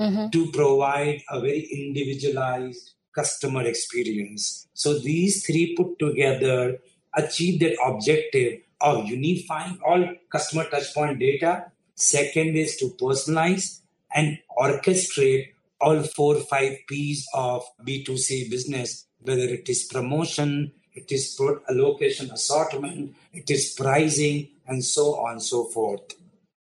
mm-hmm. 0.00 0.30
to 0.30 0.50
provide 0.52 1.22
a 1.30 1.40
very 1.40 1.68
individualized 1.72 2.92
customer 3.14 3.62
experience. 3.62 4.68
So 4.74 4.98
these 4.98 5.44
three 5.44 5.74
put 5.76 5.98
together 5.98 6.78
achieve 7.14 7.60
that 7.60 7.76
objective 7.84 8.60
of 8.80 9.06
unifying 9.06 9.78
all 9.84 10.14
customer 10.30 10.64
touchpoint 10.64 11.18
data. 11.18 11.72
Second 11.96 12.56
is 12.56 12.76
to 12.76 12.90
personalize 13.00 13.80
and 14.14 14.38
orchestrate 14.56 15.48
all 15.80 16.02
four 16.02 16.36
or 16.36 16.40
five 16.40 16.78
P's 16.88 17.26
of 17.34 17.64
B2C 17.84 18.50
business, 18.50 19.06
whether 19.20 19.42
it 19.42 19.68
is 19.68 19.84
promotion, 19.84 20.72
it 20.94 21.10
is 21.12 21.40
allocation 21.68 22.30
assortment, 22.30 23.14
it 23.32 23.50
is 23.50 23.74
pricing, 23.76 24.48
and 24.66 24.84
so 24.84 25.16
on 25.18 25.32
and 25.32 25.42
so 25.42 25.64
forth. 25.64 26.14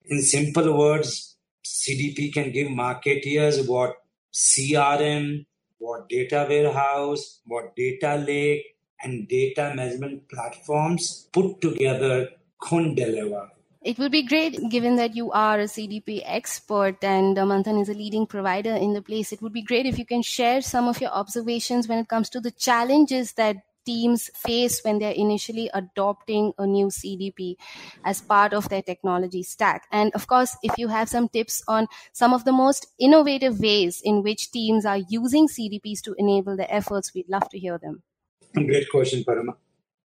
In 0.07 0.21
simple 0.23 0.77
words, 0.77 1.36
CDP 1.67 2.33
can 2.33 2.53
give 2.53 2.69
marketeers 2.69 3.67
what 3.69 3.97
CRM, 4.33 5.47
what 5.79 6.09
data 6.09 6.47
warehouse, 6.49 7.41
what 7.47 7.75
data 7.77 8.17
lake, 8.17 8.65
and 9.03 9.29
data 9.29 9.73
management 9.75 10.29
platforms 10.29 11.29
put 11.33 11.61
together 11.61 12.29
couldn't 12.59 12.95
deliver. 12.95 13.51
It 13.83 13.99
would 13.99 14.11
be 14.11 14.25
great, 14.25 14.59
given 14.69 14.97
that 14.97 15.15
you 15.15 15.31
are 15.31 15.61
a 15.61 15.65
CDP 15.65 16.23
expert 16.25 17.05
and 17.05 17.37
Manthan 17.37 17.81
is 17.81 17.89
a 17.89 17.95
leading 17.95 18.27
provider 18.27 18.75
in 18.75 18.95
the 18.95 19.03
place. 19.03 19.33
It 19.33 19.41
would 19.43 19.53
be 19.53 19.63
great 19.63 19.87
if 19.87 19.97
you 19.97 20.05
can 20.05 20.23
share 20.23 20.61
some 20.61 20.89
of 20.89 21.01
your 21.01 21.11
observations 21.11 21.87
when 21.87 21.99
it 21.99 22.09
comes 22.09 22.29
to 22.31 22.41
the 22.41 22.51
challenges 22.51 23.35
that 23.35 23.59
teams 23.87 24.31
face 24.35 24.81
when 24.85 24.99
they're 24.99 25.13
initially 25.13 25.71
adopting 25.73 26.53
a 26.59 26.67
new 26.67 26.89
CDP 26.89 27.55
as 28.05 28.21
part 28.21 28.53
of 28.53 28.69
their 28.69 28.83
technology 28.83 29.43
stack. 29.43 29.87
And 29.91 30.13
of 30.15 30.27
course, 30.27 30.57
if 30.63 30.77
you 30.77 30.89
have 30.89 31.09
some 31.09 31.29
tips 31.29 31.63
on 31.69 31.87
some 32.13 32.35
of 32.35 32.45
the 32.45 32.53
most 32.53 32.87
innovative 32.99 33.61
ways 33.61 34.03
in 34.05 34.23
which 34.23 34.51
teams 34.51 34.85
are 34.85 34.99
using 34.99 35.49
CDPs 35.49 36.03
to 36.03 36.15
enable 36.19 36.57
their 36.57 36.71
efforts, 36.71 37.15
we'd 37.15 37.29
love 37.29 37.49
to 37.51 37.59
hear 37.59 37.79
them. 37.79 38.03
Great 38.53 38.91
question, 38.91 39.25
Paroma. 39.25 39.55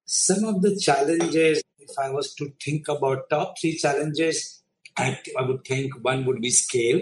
Some 0.06 0.44
of 0.44 0.62
the 0.62 0.78
challenges, 0.78 1.64
if 1.80 1.98
I 1.98 2.10
was 2.10 2.34
to 2.36 2.54
think 2.64 2.88
about 2.88 3.30
top 3.30 3.56
three 3.60 3.78
challenges, 3.78 4.62
I, 4.98 5.20
I 5.38 5.44
would 5.44 5.64
think 5.66 5.94
one 6.04 6.26
would 6.26 6.42
be 6.42 6.50
scale. 6.50 7.02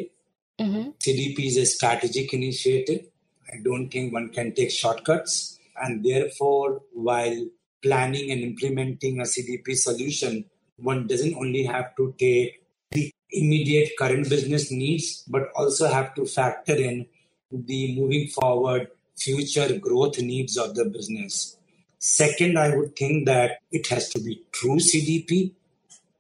Mm-hmm. 0.60 0.90
CDP 1.00 1.48
is 1.48 1.58
a 1.58 1.66
strategic 1.66 2.34
initiative. 2.34 3.06
I 3.52 3.58
don't 3.64 3.90
think 3.90 4.14
one 4.14 4.30
can 4.30 4.54
take 4.54 4.72
shortcuts. 4.72 5.59
And 5.82 6.04
therefore, 6.04 6.82
while 6.94 7.48
planning 7.82 8.32
and 8.32 8.42
implementing 8.42 9.20
a 9.20 9.24
CDP 9.24 9.76
solution, 9.76 10.46
one 10.78 11.08
doesn't 11.08 11.36
only 11.36 11.64
have 11.64 11.96
to 11.98 12.14
take 12.18 12.64
the 12.92 13.14
immediate 13.32 13.92
current 13.98 14.30
business 14.30 14.72
needs, 14.72 15.24
but 15.28 15.50
also 15.56 15.88
have 15.88 16.14
to 16.16 16.26
factor 16.26 16.76
in 16.76 17.06
the 17.52 17.96
moving 17.96 18.28
forward 18.28 18.88
future 19.18 19.78
growth 19.78 20.20
needs 20.20 20.58
of 20.58 20.76
the 20.76 20.86
business. 20.86 21.58
Second, 21.98 22.58
I 22.58 22.76
would 22.76 22.96
think 22.96 23.26
that 23.26 23.60
it 23.72 23.88
has 23.88 24.10
to 24.10 24.22
be 24.22 24.44
true 24.52 24.78
CDP 24.78 25.52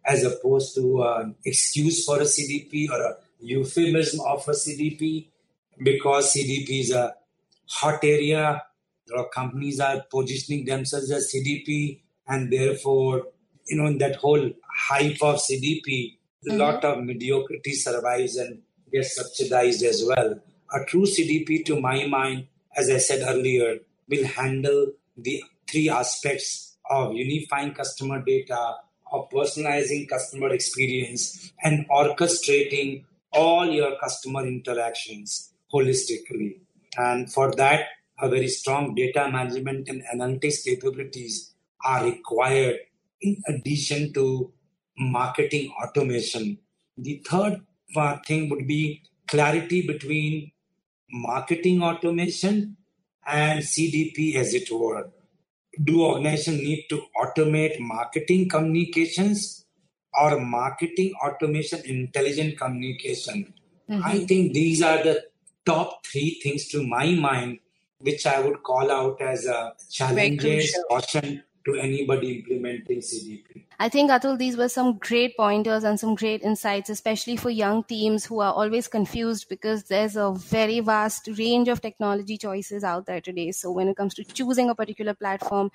as 0.05 0.23
opposed 0.23 0.75
to 0.75 1.03
an 1.03 1.35
excuse 1.45 2.03
for 2.05 2.17
a 2.17 2.25
CDP 2.25 2.89
or 2.89 3.01
a 3.01 3.15
euphemism 3.39 4.19
of 4.25 4.45
a 4.47 4.51
CDP 4.51 5.27
because 5.81 6.33
CDP 6.33 6.81
is 6.81 6.91
a 6.91 7.15
hot 7.67 8.03
area 8.03 8.61
a 9.09 9.15
lot 9.15 9.25
of 9.25 9.31
companies 9.31 9.79
are 9.79 10.03
positioning 10.09 10.65
themselves 10.65 11.11
as 11.11 11.33
CDP, 11.33 12.01
and 12.27 12.51
therefore, 12.51 13.27
you 13.67 13.77
know, 13.77 13.87
in 13.87 13.97
that 13.99 14.17
whole 14.17 14.51
hype 14.87 15.21
of 15.21 15.37
CDP, 15.37 15.85
mm-hmm. 15.85 16.51
a 16.51 16.55
lot 16.55 16.83
of 16.83 17.03
mediocrity 17.03 17.73
survives 17.73 18.35
and 18.37 18.61
gets 18.91 19.15
subsidized 19.15 19.83
as 19.83 20.03
well. 20.05 20.39
A 20.73 20.85
true 20.85 21.03
CDP, 21.05 21.65
to 21.65 21.79
my 21.79 22.05
mind, 22.05 22.47
as 22.75 22.89
I 22.89 22.97
said 22.97 23.21
earlier, 23.27 23.79
will 24.07 24.25
handle 24.25 24.93
the 25.17 25.43
three 25.69 25.89
aspects 25.89 26.77
of 26.89 27.13
unifying 27.13 27.73
customer 27.73 28.23
data, 28.23 28.75
of 29.11 29.29
personalizing 29.29 30.07
customer 30.07 30.49
experience, 30.49 31.51
and 31.63 31.87
orchestrating 31.89 33.03
all 33.31 33.65
your 33.69 33.97
customer 33.97 34.45
interactions 34.45 35.51
holistically. 35.73 36.59
And 36.97 37.31
for 37.31 37.51
that, 37.55 37.85
a 38.21 38.29
very 38.29 38.47
strong 38.47 38.95
data 38.95 39.29
management 39.31 39.88
and 39.88 40.03
analytics 40.13 40.63
capabilities 40.63 41.53
are 41.85 42.05
required 42.05 42.77
in 43.21 43.41
addition 43.47 44.13
to 44.13 44.51
marketing 44.97 45.71
automation. 45.83 46.57
The 46.97 47.23
third 47.29 47.61
thing 48.25 48.49
would 48.49 48.67
be 48.67 49.03
clarity 49.27 49.85
between 49.88 50.51
marketing 51.11 51.81
automation 51.81 52.77
and 53.25 53.61
CDP, 53.61 54.35
as 54.35 54.53
it 54.53 54.69
were. 54.71 55.09
Do 55.83 56.03
organizations 56.03 56.61
need 56.61 56.85
to 56.89 57.01
automate 57.21 57.79
marketing 57.79 58.49
communications 58.49 59.65
or 60.19 60.39
marketing 60.39 61.13
automation 61.23 61.81
intelligent 61.85 62.57
communication? 62.57 63.53
Mm-hmm. 63.89 64.03
I 64.03 64.25
think 64.25 64.53
these 64.53 64.81
are 64.81 65.01
the 65.03 65.23
top 65.65 66.05
three 66.05 66.39
things 66.43 66.67
to 66.69 66.85
my 66.85 67.11
mind, 67.11 67.59
which 68.01 68.25
I 68.25 68.39
would 68.39 68.63
call 68.63 68.91
out 68.91 69.22
as 69.22 69.48
uh, 69.48 69.51
a 69.51 69.91
challenges, 69.91 70.77
caution 70.89 71.44
to 71.65 71.75
anybody 71.75 72.39
implementing 72.39 73.00
CDP. 73.00 73.65
I 73.79 73.89
think, 73.89 74.12
Atul, 74.12 74.38
these 74.38 74.58
were 74.58 74.70
some 74.70 74.98
great 74.98 75.36
pointers 75.38 75.84
and 75.84 76.00
some 76.00 76.15
great 76.15 76.41
insights, 76.41 76.89
especially 76.89 77.38
for 77.38 77.50
young 77.50 77.84
teams 77.84 78.25
who 78.25 78.39
are 78.39 78.53
always 78.53 78.88
confused 78.88 79.48
because 79.50 79.84
there's 79.84 80.15
a 80.15 80.32
very 80.32 80.79
vast 80.79 81.29
range 81.38 81.68
of 81.68 81.82
technology 81.82 82.38
choices 82.38 82.84
out 82.84 83.06
there 83.06 83.22
today. 83.22 83.51
So, 83.51 83.72
when 83.72 83.88
it 83.88 83.98
comes 83.98 84.13
to 84.15 84.24
choosing 84.24 84.70
a 84.70 84.75
particular 84.75 85.13
platform, 85.13 85.72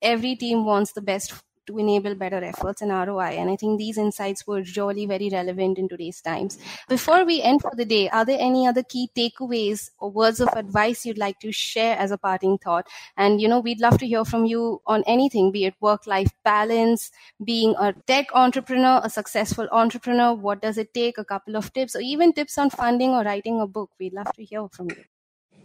every 0.00 0.36
team 0.36 0.64
wants 0.64 0.92
the 0.92 1.02
best 1.02 1.42
to 1.66 1.78
enable 1.78 2.14
better 2.14 2.42
efforts 2.42 2.82
and 2.82 2.90
ROI. 2.90 3.36
And 3.38 3.50
I 3.50 3.56
think 3.56 3.78
these 3.78 3.98
insights 3.98 4.46
were 4.46 4.62
really 4.76 5.06
very 5.06 5.28
relevant 5.30 5.78
in 5.78 5.88
today's 5.88 6.20
times. 6.20 6.58
Before 6.88 7.24
we 7.24 7.40
end 7.42 7.62
for 7.62 7.72
the 7.74 7.84
day, 7.84 8.08
are 8.10 8.24
there 8.24 8.38
any 8.40 8.66
other 8.66 8.82
key 8.82 9.10
takeaways 9.16 9.90
or 9.98 10.10
words 10.10 10.40
of 10.40 10.48
advice 10.54 11.06
you'd 11.06 11.18
like 11.18 11.38
to 11.40 11.52
share 11.52 11.96
as 11.96 12.10
a 12.10 12.18
parting 12.18 12.58
thought? 12.58 12.88
And, 13.16 13.40
you 13.40 13.48
know, 13.48 13.60
we'd 13.60 13.80
love 13.80 13.98
to 13.98 14.06
hear 14.06 14.24
from 14.24 14.44
you 14.44 14.80
on 14.86 15.04
anything, 15.06 15.52
be 15.52 15.64
it 15.64 15.74
work 15.80 16.06
life 16.06 16.30
balance, 16.44 17.10
being 17.44 17.74
a 17.78 17.92
tech 18.06 18.28
entrepreneur, 18.34 19.00
a 19.02 19.10
successful 19.10 19.68
entrepreneur. 19.70 20.34
What 20.34 20.62
does 20.62 20.78
it 20.78 20.92
take? 20.94 21.18
A 21.18 21.24
couple 21.24 21.56
of 21.56 21.72
tips, 21.72 21.94
or 21.94 22.00
even 22.00 22.32
tips 22.32 22.58
on 22.58 22.70
funding 22.70 23.10
or 23.10 23.22
writing 23.22 23.60
a 23.60 23.66
book. 23.66 23.90
We'd 23.98 24.12
love 24.12 24.32
to 24.34 24.44
hear 24.44 24.68
from 24.68 24.90
you. 24.90 25.04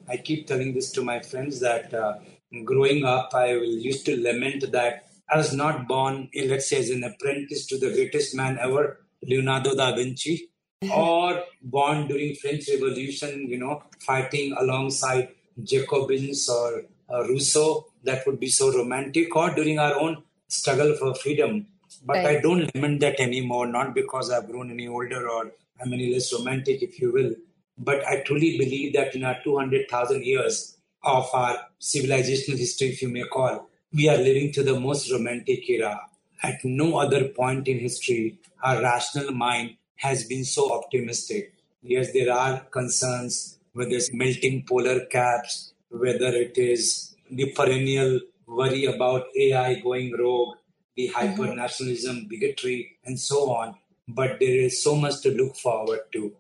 I 0.09 0.17
keep 0.17 0.47
telling 0.47 0.73
this 0.73 0.91
to 0.93 1.01
my 1.03 1.19
friends 1.19 1.59
that 1.59 1.93
uh, 1.93 2.19
growing 2.63 3.03
up, 3.03 3.33
I 3.33 3.53
used 3.55 4.05
to 4.05 4.21
lament 4.21 4.71
that 4.71 5.06
I 5.29 5.37
was 5.37 5.53
not 5.53 5.87
born, 5.87 6.29
let's 6.35 6.69
say, 6.69 6.79
as 6.79 6.89
an 6.89 7.03
apprentice 7.03 7.65
to 7.67 7.77
the 7.77 7.91
greatest 7.91 8.35
man 8.35 8.57
ever, 8.59 9.05
Leonardo 9.21 9.75
da 9.75 9.93
Vinci, 9.95 10.49
or 10.93 11.43
born 11.61 12.07
during 12.07 12.35
French 12.35 12.69
Revolution, 12.69 13.47
you 13.49 13.57
know, 13.57 13.83
fighting 13.99 14.53
alongside 14.57 15.29
Jacobins 15.61 16.47
or 16.47 16.83
uh, 17.09 17.27
Rousseau. 17.27 17.87
That 18.03 18.25
would 18.25 18.39
be 18.39 18.47
so 18.47 18.71
romantic, 18.71 19.35
or 19.35 19.53
during 19.53 19.79
our 19.79 19.95
own 19.99 20.23
struggle 20.47 20.95
for 20.95 21.13
freedom. 21.15 21.67
But 22.05 22.17
right. 22.17 22.37
I 22.37 22.41
don't 22.41 22.73
lament 22.73 23.01
that 23.01 23.19
anymore, 23.19 23.67
not 23.67 23.93
because 23.93 24.31
I've 24.31 24.49
grown 24.49 24.71
any 24.71 24.87
older 24.87 25.29
or 25.29 25.51
I'm 25.81 25.91
any 25.93 26.13
less 26.13 26.31
romantic, 26.31 26.81
if 26.81 27.01
you 27.01 27.11
will. 27.11 27.33
But 27.77 28.05
I 28.07 28.21
truly 28.21 28.57
believe 28.57 28.93
that 28.93 29.13
in 29.13 29.23
our 29.23 29.37
200,000 29.43 30.23
years 30.23 30.77
of 31.03 31.29
our 31.33 31.57
civilizational 31.81 32.57
history, 32.57 32.89
if 32.89 33.01
you 33.01 33.09
may 33.09 33.23
call, 33.23 33.69
we 33.93 34.09
are 34.09 34.17
living 34.17 34.51
to 34.51 34.63
the 34.63 34.79
most 34.79 35.11
romantic 35.11 35.69
era. 35.69 36.01
At 36.43 36.63
no 36.63 36.97
other 36.97 37.29
point 37.29 37.67
in 37.67 37.79
history, 37.79 38.39
our 38.63 38.81
rational 38.81 39.31
mind 39.31 39.77
has 39.95 40.25
been 40.25 40.43
so 40.43 40.73
optimistic. 40.73 41.53
Yes, 41.81 42.11
there 42.11 42.31
are 42.31 42.59
concerns 42.71 43.59
whether 43.73 43.91
it's 43.91 44.13
melting 44.13 44.65
polar 44.67 45.05
caps, 45.05 45.73
whether 45.89 46.27
it 46.27 46.57
is 46.57 47.15
the 47.31 47.51
perennial 47.53 48.19
worry 48.45 48.85
about 48.85 49.27
AI 49.35 49.75
going 49.75 50.15
rogue, 50.17 50.57
the 50.95 51.07
mm-hmm. 51.07 51.15
hyper 51.15 51.55
nationalism, 51.55 52.27
bigotry, 52.27 52.97
and 53.05 53.19
so 53.19 53.51
on. 53.51 53.75
But 54.07 54.39
there 54.39 54.61
is 54.61 54.83
so 54.83 54.95
much 54.95 55.21
to 55.21 55.31
look 55.31 55.55
forward 55.55 56.01
to. 56.13 56.33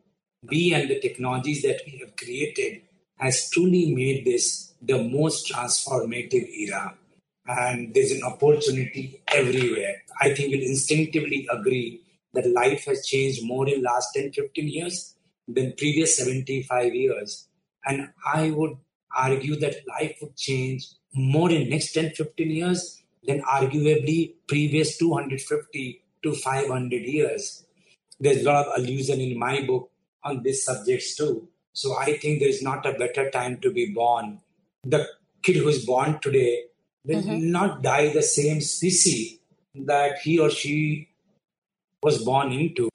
We 0.43 0.73
and 0.73 0.89
the 0.89 0.99
technologies 0.99 1.61
that 1.63 1.81
we 1.85 1.99
have 1.99 2.15
created 2.15 2.81
has 3.17 3.49
truly 3.49 3.93
made 3.93 4.25
this 4.25 4.73
the 4.81 5.01
most 5.03 5.51
transformative 5.51 6.47
era 6.49 6.95
and 7.47 7.93
there's 7.93 8.11
an 8.11 8.23
opportunity 8.23 9.21
everywhere. 9.27 10.03
I 10.19 10.33
think 10.33 10.51
we'll 10.51 10.67
instinctively 10.67 11.47
agree 11.51 12.01
that 12.33 12.51
life 12.51 12.85
has 12.85 13.05
changed 13.05 13.45
more 13.45 13.67
in 13.67 13.81
last 13.81 14.09
10, 14.15 14.33
15 14.33 14.67
years 14.67 15.15
than 15.47 15.73
previous 15.77 16.17
75 16.17 16.93
years. 16.93 17.47
And 17.85 18.09
I 18.33 18.51
would 18.51 18.77
argue 19.15 19.55
that 19.59 19.87
life 19.87 20.17
would 20.21 20.35
change 20.35 20.87
more 21.13 21.49
in 21.49 21.69
next 21.69 21.93
10, 21.93 22.11
15 22.11 22.49
years 22.49 23.01
than 23.25 23.41
arguably 23.41 24.33
previous 24.47 24.97
250 24.97 26.03
to 26.23 26.33
500 26.33 27.01
years. 27.01 27.65
There's 28.19 28.41
a 28.41 28.43
lot 28.43 28.65
of 28.65 28.73
allusion 28.77 29.21
in 29.21 29.37
my 29.39 29.61
book 29.61 29.89
on 30.23 30.43
these 30.43 30.63
subjects 30.63 31.15
too. 31.15 31.47
So 31.73 31.97
I 31.97 32.17
think 32.17 32.39
there's 32.39 32.61
not 32.61 32.85
a 32.85 32.93
better 32.93 33.29
time 33.29 33.59
to 33.61 33.71
be 33.71 33.93
born. 33.93 34.41
The 34.83 35.07
kid 35.43 35.57
who's 35.57 35.85
born 35.85 36.19
today 36.19 36.63
will 37.07 37.21
mm-hmm. 37.21 37.51
not 37.51 37.81
die 37.81 38.13
the 38.13 38.21
same 38.21 38.61
species 38.61 39.39
that 39.73 40.19
he 40.19 40.39
or 40.39 40.49
she 40.49 41.09
was 42.03 42.23
born 42.23 42.51
into. 42.51 42.89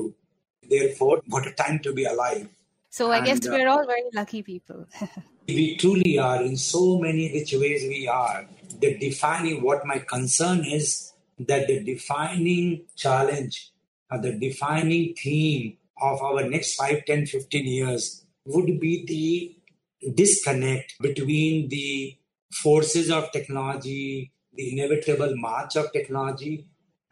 Therefore, 0.68 1.22
what 1.27 1.46
a 1.46 1.53
time 1.53 1.81
to 1.81 1.92
be 1.92 2.05
alive. 2.05 2.48
So 2.90 3.11
I 3.11 3.18
and, 3.18 3.27
guess 3.27 3.48
we're 3.48 3.68
uh, 3.68 3.72
all 3.72 3.87
very 3.87 4.05
lucky 4.14 4.42
people. 4.42 4.87
we 5.48 5.77
truly 5.77 6.18
are 6.18 6.42
in 6.42 6.57
so 6.57 6.98
many 6.98 7.33
rich 7.33 7.55
ways 7.55 7.83
we 7.88 8.07
are. 8.07 8.46
The 8.81 8.98
defining 8.98 9.62
what 9.62 9.87
my 9.87 9.98
concern 9.98 10.64
is 10.64 11.12
that 11.38 11.66
the 11.66 11.83
defining 11.83 12.85
challenge 12.96 13.70
or 14.11 14.18
the 14.18 14.33
defining 14.33 15.14
theme 15.14 15.79
of 16.01 16.22
our 16.22 16.48
next 16.48 16.75
5, 16.75 17.05
10, 17.07 17.27
15 17.27 17.66
years 17.66 18.25
would 18.44 18.79
be 18.81 19.05
the 19.07 20.12
disconnect 20.14 20.94
between 21.01 21.68
the 21.68 22.16
forces 22.53 23.11
of 23.11 23.33
technology, 23.33 24.31
the 24.55 24.73
inevitable 24.73 25.35
march 25.37 25.77
of 25.77 25.93
technology, 25.93 26.67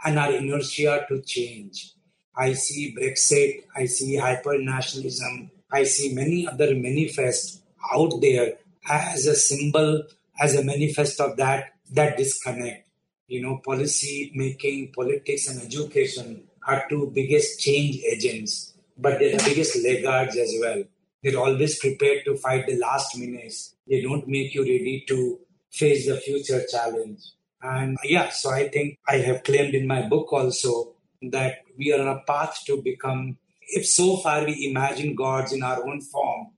and 0.05 0.18
our 0.18 0.33
inertia 0.33 1.05
to 1.09 1.20
change. 1.22 1.94
I 2.37 2.53
see 2.53 2.94
Brexit, 2.96 3.64
I 3.76 3.87
see 3.87 4.16
hyper 4.16 4.59
nationalism, 4.59 5.50
I 5.72 5.85
see 5.85 6.14
many 6.14 6.46
other 6.46 6.74
manifests 6.74 7.61
out 7.92 8.12
there 8.20 8.55
as 8.88 9.26
a 9.26 9.35
symbol, 9.35 10.05
as 10.40 10.55
a 10.57 10.64
manifest 10.64 11.20
of 11.20 11.37
that, 11.37 11.72
that 11.92 12.16
disconnect. 12.16 12.87
You 13.29 13.42
know, 13.42 13.61
policy 13.64 14.33
making, 14.35 14.92
politics, 14.92 15.48
and 15.48 15.62
education 15.62 16.44
are 16.66 16.85
two 16.88 17.11
biggest 17.14 17.61
change 17.61 17.98
agents, 18.11 18.74
but 18.98 19.18
they're 19.18 19.37
the 19.37 19.44
biggest 19.44 19.83
laggards 19.85 20.37
as 20.37 20.53
well. 20.61 20.83
They're 21.22 21.38
always 21.38 21.78
prepared 21.78 22.24
to 22.24 22.37
fight 22.37 22.66
the 22.66 22.78
last 22.78 23.16
minutes. 23.18 23.74
They 23.87 24.00
don't 24.00 24.26
make 24.26 24.54
you 24.54 24.62
ready 24.62 25.04
to 25.09 25.38
face 25.70 26.06
the 26.06 26.16
future 26.16 26.62
challenge. 26.70 27.20
And 27.62 27.98
yeah, 28.04 28.30
so 28.30 28.50
I 28.50 28.68
think 28.68 28.98
I 29.06 29.16
have 29.18 29.42
claimed 29.42 29.74
in 29.74 29.87
my 29.87 30.02
book 30.02 30.33
also 30.33 30.94
that 31.22 31.59
we 31.76 31.92
are 31.92 32.00
on 32.00 32.09
a 32.09 32.20
path 32.20 32.62
to 32.66 32.80
become, 32.80 33.37
if 33.68 33.87
so 33.87 34.16
far 34.16 34.44
we 34.44 34.68
imagine 34.70 35.14
gods 35.14 35.52
in 35.52 35.62
our 35.62 35.87
own 35.87 36.00
form, 36.00 36.48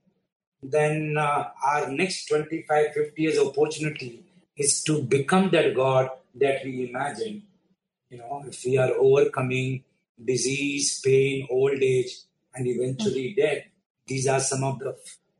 then 0.61 1.15
uh, 1.17 1.49
our 1.65 1.89
next 1.89 2.27
25, 2.27 2.93
50 2.93 3.21
years 3.21 3.37
opportunity 3.37 4.23
is 4.55 4.81
to 4.83 5.03
become 5.03 5.49
that 5.51 5.75
God 5.75 6.09
that 6.35 6.63
we 6.63 6.89
imagine. 6.89 7.43
You 8.09 8.19
know, 8.19 8.43
if 8.47 8.63
we 8.63 8.77
are 8.77 8.91
overcoming 8.91 9.83
disease, 10.23 11.01
pain, 11.01 11.47
old 11.49 11.81
age, 11.81 12.15
and 12.55 12.67
eventually 12.67 13.33
death, 13.33 13.63
these 14.07 14.27
are 14.27 14.39
some 14.39 14.63
of 14.63 14.79
the 14.79 14.95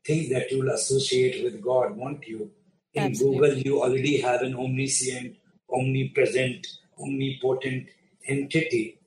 things 0.05 0.29
that 0.29 0.51
you 0.51 0.59
will 0.59 0.71
associate 0.71 1.43
with 1.43 1.61
God, 1.61 1.95
won't 1.95 2.27
you? 2.27 2.51
In 2.93 3.03
Absolutely. 3.03 3.39
Google, 3.39 3.57
you 3.59 3.81
already 3.81 4.21
have 4.21 4.41
an 4.41 4.55
omniscient, 4.55 5.35
omnipresent, 5.71 6.67
omnipotent 6.99 7.87
entity. 8.27 8.99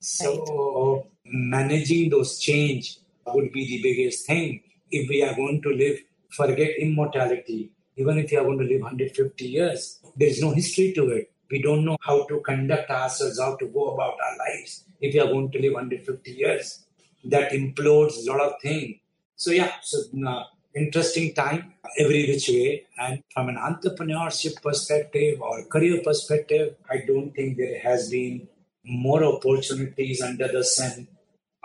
So, 0.00 0.94
right. 0.94 1.04
managing 1.24 2.10
those 2.10 2.38
change 2.38 2.98
would 3.26 3.52
be 3.52 3.66
the 3.66 3.82
biggest 3.82 4.26
thing. 4.26 4.62
If 4.90 5.08
we 5.08 5.22
are 5.22 5.34
going 5.34 5.62
to 5.62 5.70
live, 5.70 5.98
forget 6.30 6.78
immortality. 6.78 7.72
Even 7.96 8.18
if 8.18 8.30
you 8.30 8.38
are 8.40 8.44
going 8.44 8.58
to 8.58 8.64
live 8.64 8.82
150 8.82 9.44
years, 9.44 10.00
there 10.16 10.28
is 10.28 10.40
no 10.40 10.52
history 10.52 10.92
to 10.94 11.08
it. 11.10 11.30
We 11.50 11.62
don't 11.62 11.84
know 11.84 11.96
how 12.02 12.26
to 12.26 12.40
conduct 12.40 12.90
ourselves, 12.90 13.38
how 13.38 13.56
to 13.56 13.66
go 13.66 13.94
about 13.94 14.14
our 14.14 14.36
lives. 14.38 14.84
If 15.00 15.14
you 15.14 15.22
are 15.22 15.28
going 15.28 15.50
to 15.52 15.60
live 15.60 15.74
150 15.74 16.30
years, 16.30 16.85
that 17.30 17.52
implodes 17.52 18.26
a 18.26 18.30
lot 18.30 18.40
of 18.40 18.60
things. 18.60 18.96
So 19.36 19.50
yeah, 19.50 19.72
so 19.82 19.98
uh, 20.26 20.44
interesting 20.74 21.34
time 21.34 21.74
every 21.98 22.26
which 22.26 22.48
way. 22.48 22.86
And 22.98 23.22
from 23.32 23.48
an 23.48 23.56
entrepreneurship 23.56 24.62
perspective 24.62 25.40
or 25.40 25.64
career 25.64 26.00
perspective, 26.02 26.76
I 26.90 27.02
don't 27.06 27.32
think 27.34 27.56
there 27.56 27.80
has 27.80 28.10
been 28.10 28.48
more 28.84 29.24
opportunities 29.24 30.22
under 30.22 30.48
the 30.48 30.64
sun 30.64 31.08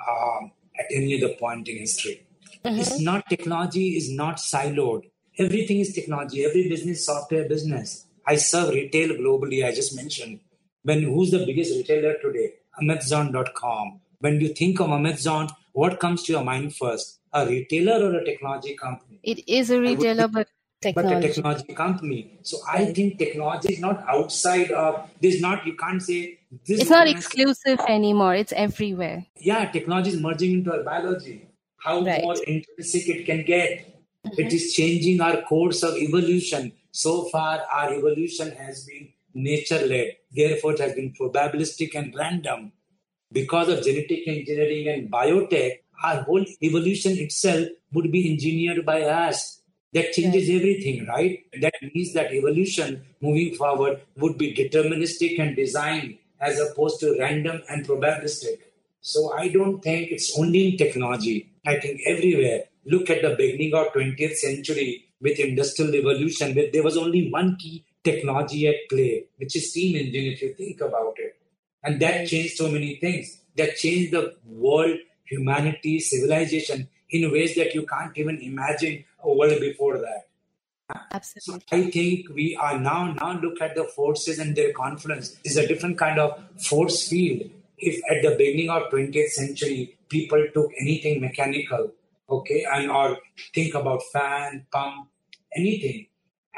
um, 0.10 0.52
at 0.80 0.86
any 0.92 1.22
other 1.22 1.34
point 1.36 1.68
in 1.68 1.78
history. 1.78 2.26
Mm-hmm. 2.64 2.80
It's 2.80 3.00
not 3.00 3.30
technology 3.30 3.98
is 3.98 4.12
not 4.12 4.38
siloed. 4.38 5.04
Everything 5.38 5.80
is 5.80 5.94
technology. 5.94 6.46
Every 6.46 6.68
business, 6.68 7.06
software 7.06 7.48
business. 7.48 8.06
I 8.26 8.36
serve 8.36 8.70
retail 8.70 9.10
globally. 9.10 9.66
I 9.66 9.74
just 9.74 9.96
mentioned. 9.96 10.40
When 10.84 11.04
who's 11.04 11.32
the 11.32 11.46
biggest 11.46 11.76
retailer 11.76 12.16
today? 12.22 12.54
Amazon.com. 12.82 14.01
When 14.22 14.40
you 14.40 14.54
think 14.54 14.80
of 14.80 14.90
Amazon, 14.90 15.50
what 15.74 16.00
comes 16.00 16.24
to 16.24 16.34
your 16.34 16.44
mind 16.44 16.76
first? 16.76 17.22
a 17.34 17.46
retailer 17.46 18.04
or 18.06 18.16
a 18.16 18.26
technology 18.26 18.76
company? 18.76 19.20
It 19.24 19.48
is 19.48 19.70
a 19.70 19.80
retailer, 19.80 20.28
but 20.28 20.48
technology. 20.82 21.16
But 21.16 21.24
a 21.24 21.34
technology 21.34 21.74
company. 21.74 22.40
So 22.42 22.58
I 22.68 22.86
think 22.94 23.18
technology 23.18 23.74
is 23.74 23.80
not 23.80 24.04
outside 24.08 24.72
of 24.72 25.10
this. 25.22 25.42
Not 25.42 25.66
you 25.66 25.76
can't 25.76 26.02
say 26.02 26.40
this. 26.66 26.82
It's 26.82 26.90
not 26.90 27.08
exclusive 27.08 27.80
anymore. 27.88 28.36
It's 28.36 28.54
everywhere. 28.54 29.26
Yeah, 29.38 29.72
technology 29.72 30.12
is 30.12 30.20
merging 30.20 30.54
into 30.54 30.74
our 30.74 30.84
biology. 30.84 31.48
How 31.78 32.02
Right. 32.02 32.22
more 32.22 32.36
intrinsic 32.46 33.10
it 33.10 33.26
can 33.26 33.44
get. 33.44 33.88
Mm-hmm. 34.26 34.42
It 34.42 34.54
is 34.54 34.74
changing 34.74 35.22
our 35.22 35.42
course 35.42 35.82
of 35.84 35.98
evolution. 35.98 36.74
So 36.92 37.24
far, 37.30 37.62
our 37.74 37.94
evolution 37.94 38.52
has 38.52 38.86
been 38.86 39.10
nature 39.34 39.84
led. 39.88 40.18
Therefore, 40.32 40.74
it 40.74 40.80
has 40.80 40.94
been 40.94 41.14
probabilistic 41.14 41.96
and 41.96 42.14
random. 42.16 42.74
Because 43.32 43.70
of 43.70 43.84
genetic 43.84 44.28
engineering 44.28 44.88
and 44.88 45.12
biotech, 45.12 45.80
our 46.04 46.22
whole 46.24 46.46
evolution 46.62 47.18
itself 47.18 47.68
would 47.94 48.12
be 48.12 48.32
engineered 48.32 48.86
by 48.86 49.04
us. 49.04 49.62
That 49.94 50.14
changes 50.14 50.50
everything, 50.50 51.06
right? 51.06 51.46
That 51.62 51.74
means 51.82 52.14
that 52.14 52.34
evolution 52.34 53.04
moving 53.22 53.56
forward 53.56 54.02
would 54.18 54.38
be 54.38 54.54
deterministic 54.54 55.40
and 55.40 55.56
designed 55.56 56.18
as 56.40 56.60
opposed 56.60 57.00
to 57.02 57.18
random 57.20 57.62
and 57.70 57.86
probabilistic. 57.86 58.60
So 59.02 59.34
I 59.34 59.50
don't 59.50 59.82
think 59.82 60.12
it's 60.12 60.38
only 60.38 60.70
in 60.70 60.78
technology. 60.78 61.50
I 61.66 61.80
think 61.80 62.02
everywhere. 62.08 62.64
Look 62.86 63.10
at 63.10 63.22
the 63.22 63.36
beginning 63.36 63.74
of 63.76 63.94
20th 63.94 64.38
century 64.38 65.06
with 65.22 65.40
industrial 65.40 65.92
revolution, 65.92 66.56
where 66.56 66.72
there 66.72 66.84
was 66.84 66.98
only 66.98 67.30
one 67.30 67.58
key 67.58 67.86
technology 68.04 68.68
at 68.68 68.76
play, 68.90 69.26
which 69.38 69.56
is 69.56 69.70
steam 69.70 69.96
engine, 69.96 70.34
if 70.34 70.42
you 70.42 70.54
think 70.54 70.82
about 70.82 71.14
it. 71.18 71.38
And 71.84 72.00
that 72.02 72.28
changed 72.28 72.58
so 72.58 72.70
many 72.70 72.96
things. 72.96 73.42
That 73.58 73.76
changed 73.78 74.14
the 74.14 74.36
world, 74.46 74.98
humanity, 75.24 76.00
civilization 76.00 76.88
in 77.10 77.32
ways 77.32 77.56
that 77.56 77.74
you 77.76 77.86
can't 77.86 78.18
even 78.18 78.40
imagine 78.40 79.04
a 79.24 79.34
world 79.34 79.60
before 79.60 79.98
that. 79.98 80.28
Absolutely. 81.12 81.64
So 81.70 81.78
I 81.78 81.90
think 81.90 82.30
we 82.34 82.56
are 82.56 82.78
now 82.78 83.14
now 83.14 83.40
look 83.40 83.62
at 83.62 83.76
the 83.76 83.86
forces 83.86 84.40
and 84.40 84.56
their 84.56 84.74
confluence 84.74 85.38
is 85.44 85.58
a 85.58 85.68
different 85.68 85.98
kind 85.98 86.20
of 86.20 86.42
force 86.58 87.08
field. 87.08 87.50
If 87.78 88.02
at 88.12 88.22
the 88.22 88.36
beginning 88.38 88.70
of 88.70 88.92
20th 88.92 89.30
century 89.30 89.98
people 90.10 90.46
took 90.54 90.72
anything 90.80 91.22
mechanical, 91.22 91.92
okay, 92.30 92.66
and 92.72 92.92
or 92.92 93.18
think 93.54 93.74
about 93.74 94.02
fan, 94.12 94.66
pump, 94.72 95.08
anything, 95.56 96.08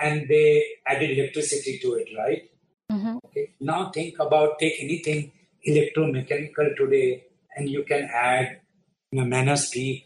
and 0.02 0.28
they 0.28 0.64
added 0.86 1.18
electricity 1.18 1.80
to 1.80 1.94
it, 1.94 2.10
right? 2.18 2.50
Okay. 3.34 3.50
Now 3.60 3.90
think 3.90 4.20
about 4.20 4.60
take 4.60 4.76
anything 4.80 5.32
electromechanical 5.68 6.76
today, 6.78 7.24
and 7.56 7.68
you 7.68 7.84
can 7.84 8.08
add 8.14 8.60
in 9.12 9.20
a 9.20 9.26
manner 9.26 9.56
speak 9.56 10.06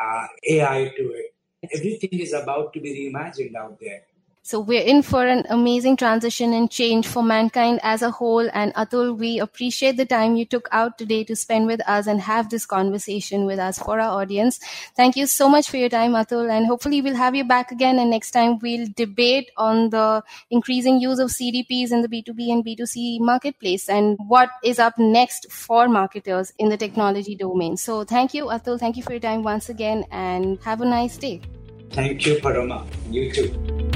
uh, 0.00 0.26
AI 0.48 0.92
to 0.96 1.04
it. 1.20 1.34
Everything 1.74 2.20
is 2.20 2.32
about 2.32 2.72
to 2.74 2.80
be 2.80 2.90
reimagined 2.98 3.56
out 3.56 3.78
there. 3.80 4.02
So 4.44 4.58
we're 4.58 4.82
in 4.82 5.02
for 5.02 5.24
an 5.24 5.44
amazing 5.50 5.96
transition 5.96 6.52
and 6.52 6.68
change 6.68 7.06
for 7.06 7.22
mankind 7.22 7.78
as 7.84 8.02
a 8.02 8.10
whole. 8.10 8.50
And 8.52 8.74
Atul, 8.74 9.16
we 9.16 9.38
appreciate 9.38 9.96
the 9.96 10.04
time 10.04 10.34
you 10.34 10.44
took 10.44 10.68
out 10.72 10.98
today 10.98 11.22
to 11.24 11.36
spend 11.36 11.68
with 11.68 11.80
us 11.88 12.08
and 12.08 12.20
have 12.20 12.50
this 12.50 12.66
conversation 12.66 13.46
with 13.46 13.60
us 13.60 13.78
for 13.78 14.00
our 14.00 14.20
audience. 14.20 14.58
Thank 14.96 15.14
you 15.14 15.26
so 15.28 15.48
much 15.48 15.70
for 15.70 15.76
your 15.76 15.88
time, 15.88 16.14
Atul. 16.14 16.50
And 16.50 16.66
hopefully 16.66 17.00
we'll 17.00 17.14
have 17.14 17.36
you 17.36 17.44
back 17.44 17.70
again. 17.70 18.00
And 18.00 18.10
next 18.10 18.32
time 18.32 18.58
we'll 18.58 18.88
debate 18.96 19.52
on 19.56 19.90
the 19.90 20.24
increasing 20.50 20.98
use 20.98 21.20
of 21.20 21.30
CDPs 21.30 21.92
in 21.92 22.02
the 22.02 22.08
B2B 22.08 22.50
and 22.50 22.66
B2C 22.66 23.20
marketplace 23.20 23.88
and 23.88 24.18
what 24.26 24.50
is 24.64 24.80
up 24.80 24.98
next 24.98 25.52
for 25.52 25.88
marketers 25.88 26.52
in 26.58 26.68
the 26.68 26.76
technology 26.76 27.36
domain. 27.36 27.76
So 27.76 28.02
thank 28.02 28.34
you, 28.34 28.46
Atul. 28.46 28.80
Thank 28.80 28.96
you 28.96 29.04
for 29.04 29.12
your 29.12 29.20
time 29.20 29.44
once 29.44 29.68
again 29.68 30.04
and 30.10 30.58
have 30.64 30.80
a 30.80 30.84
nice 30.84 31.16
day. 31.16 31.40
Thank 31.90 32.26
you, 32.26 32.40
Paroma. 32.40 32.84
You 33.08 33.30
too. 33.30 33.91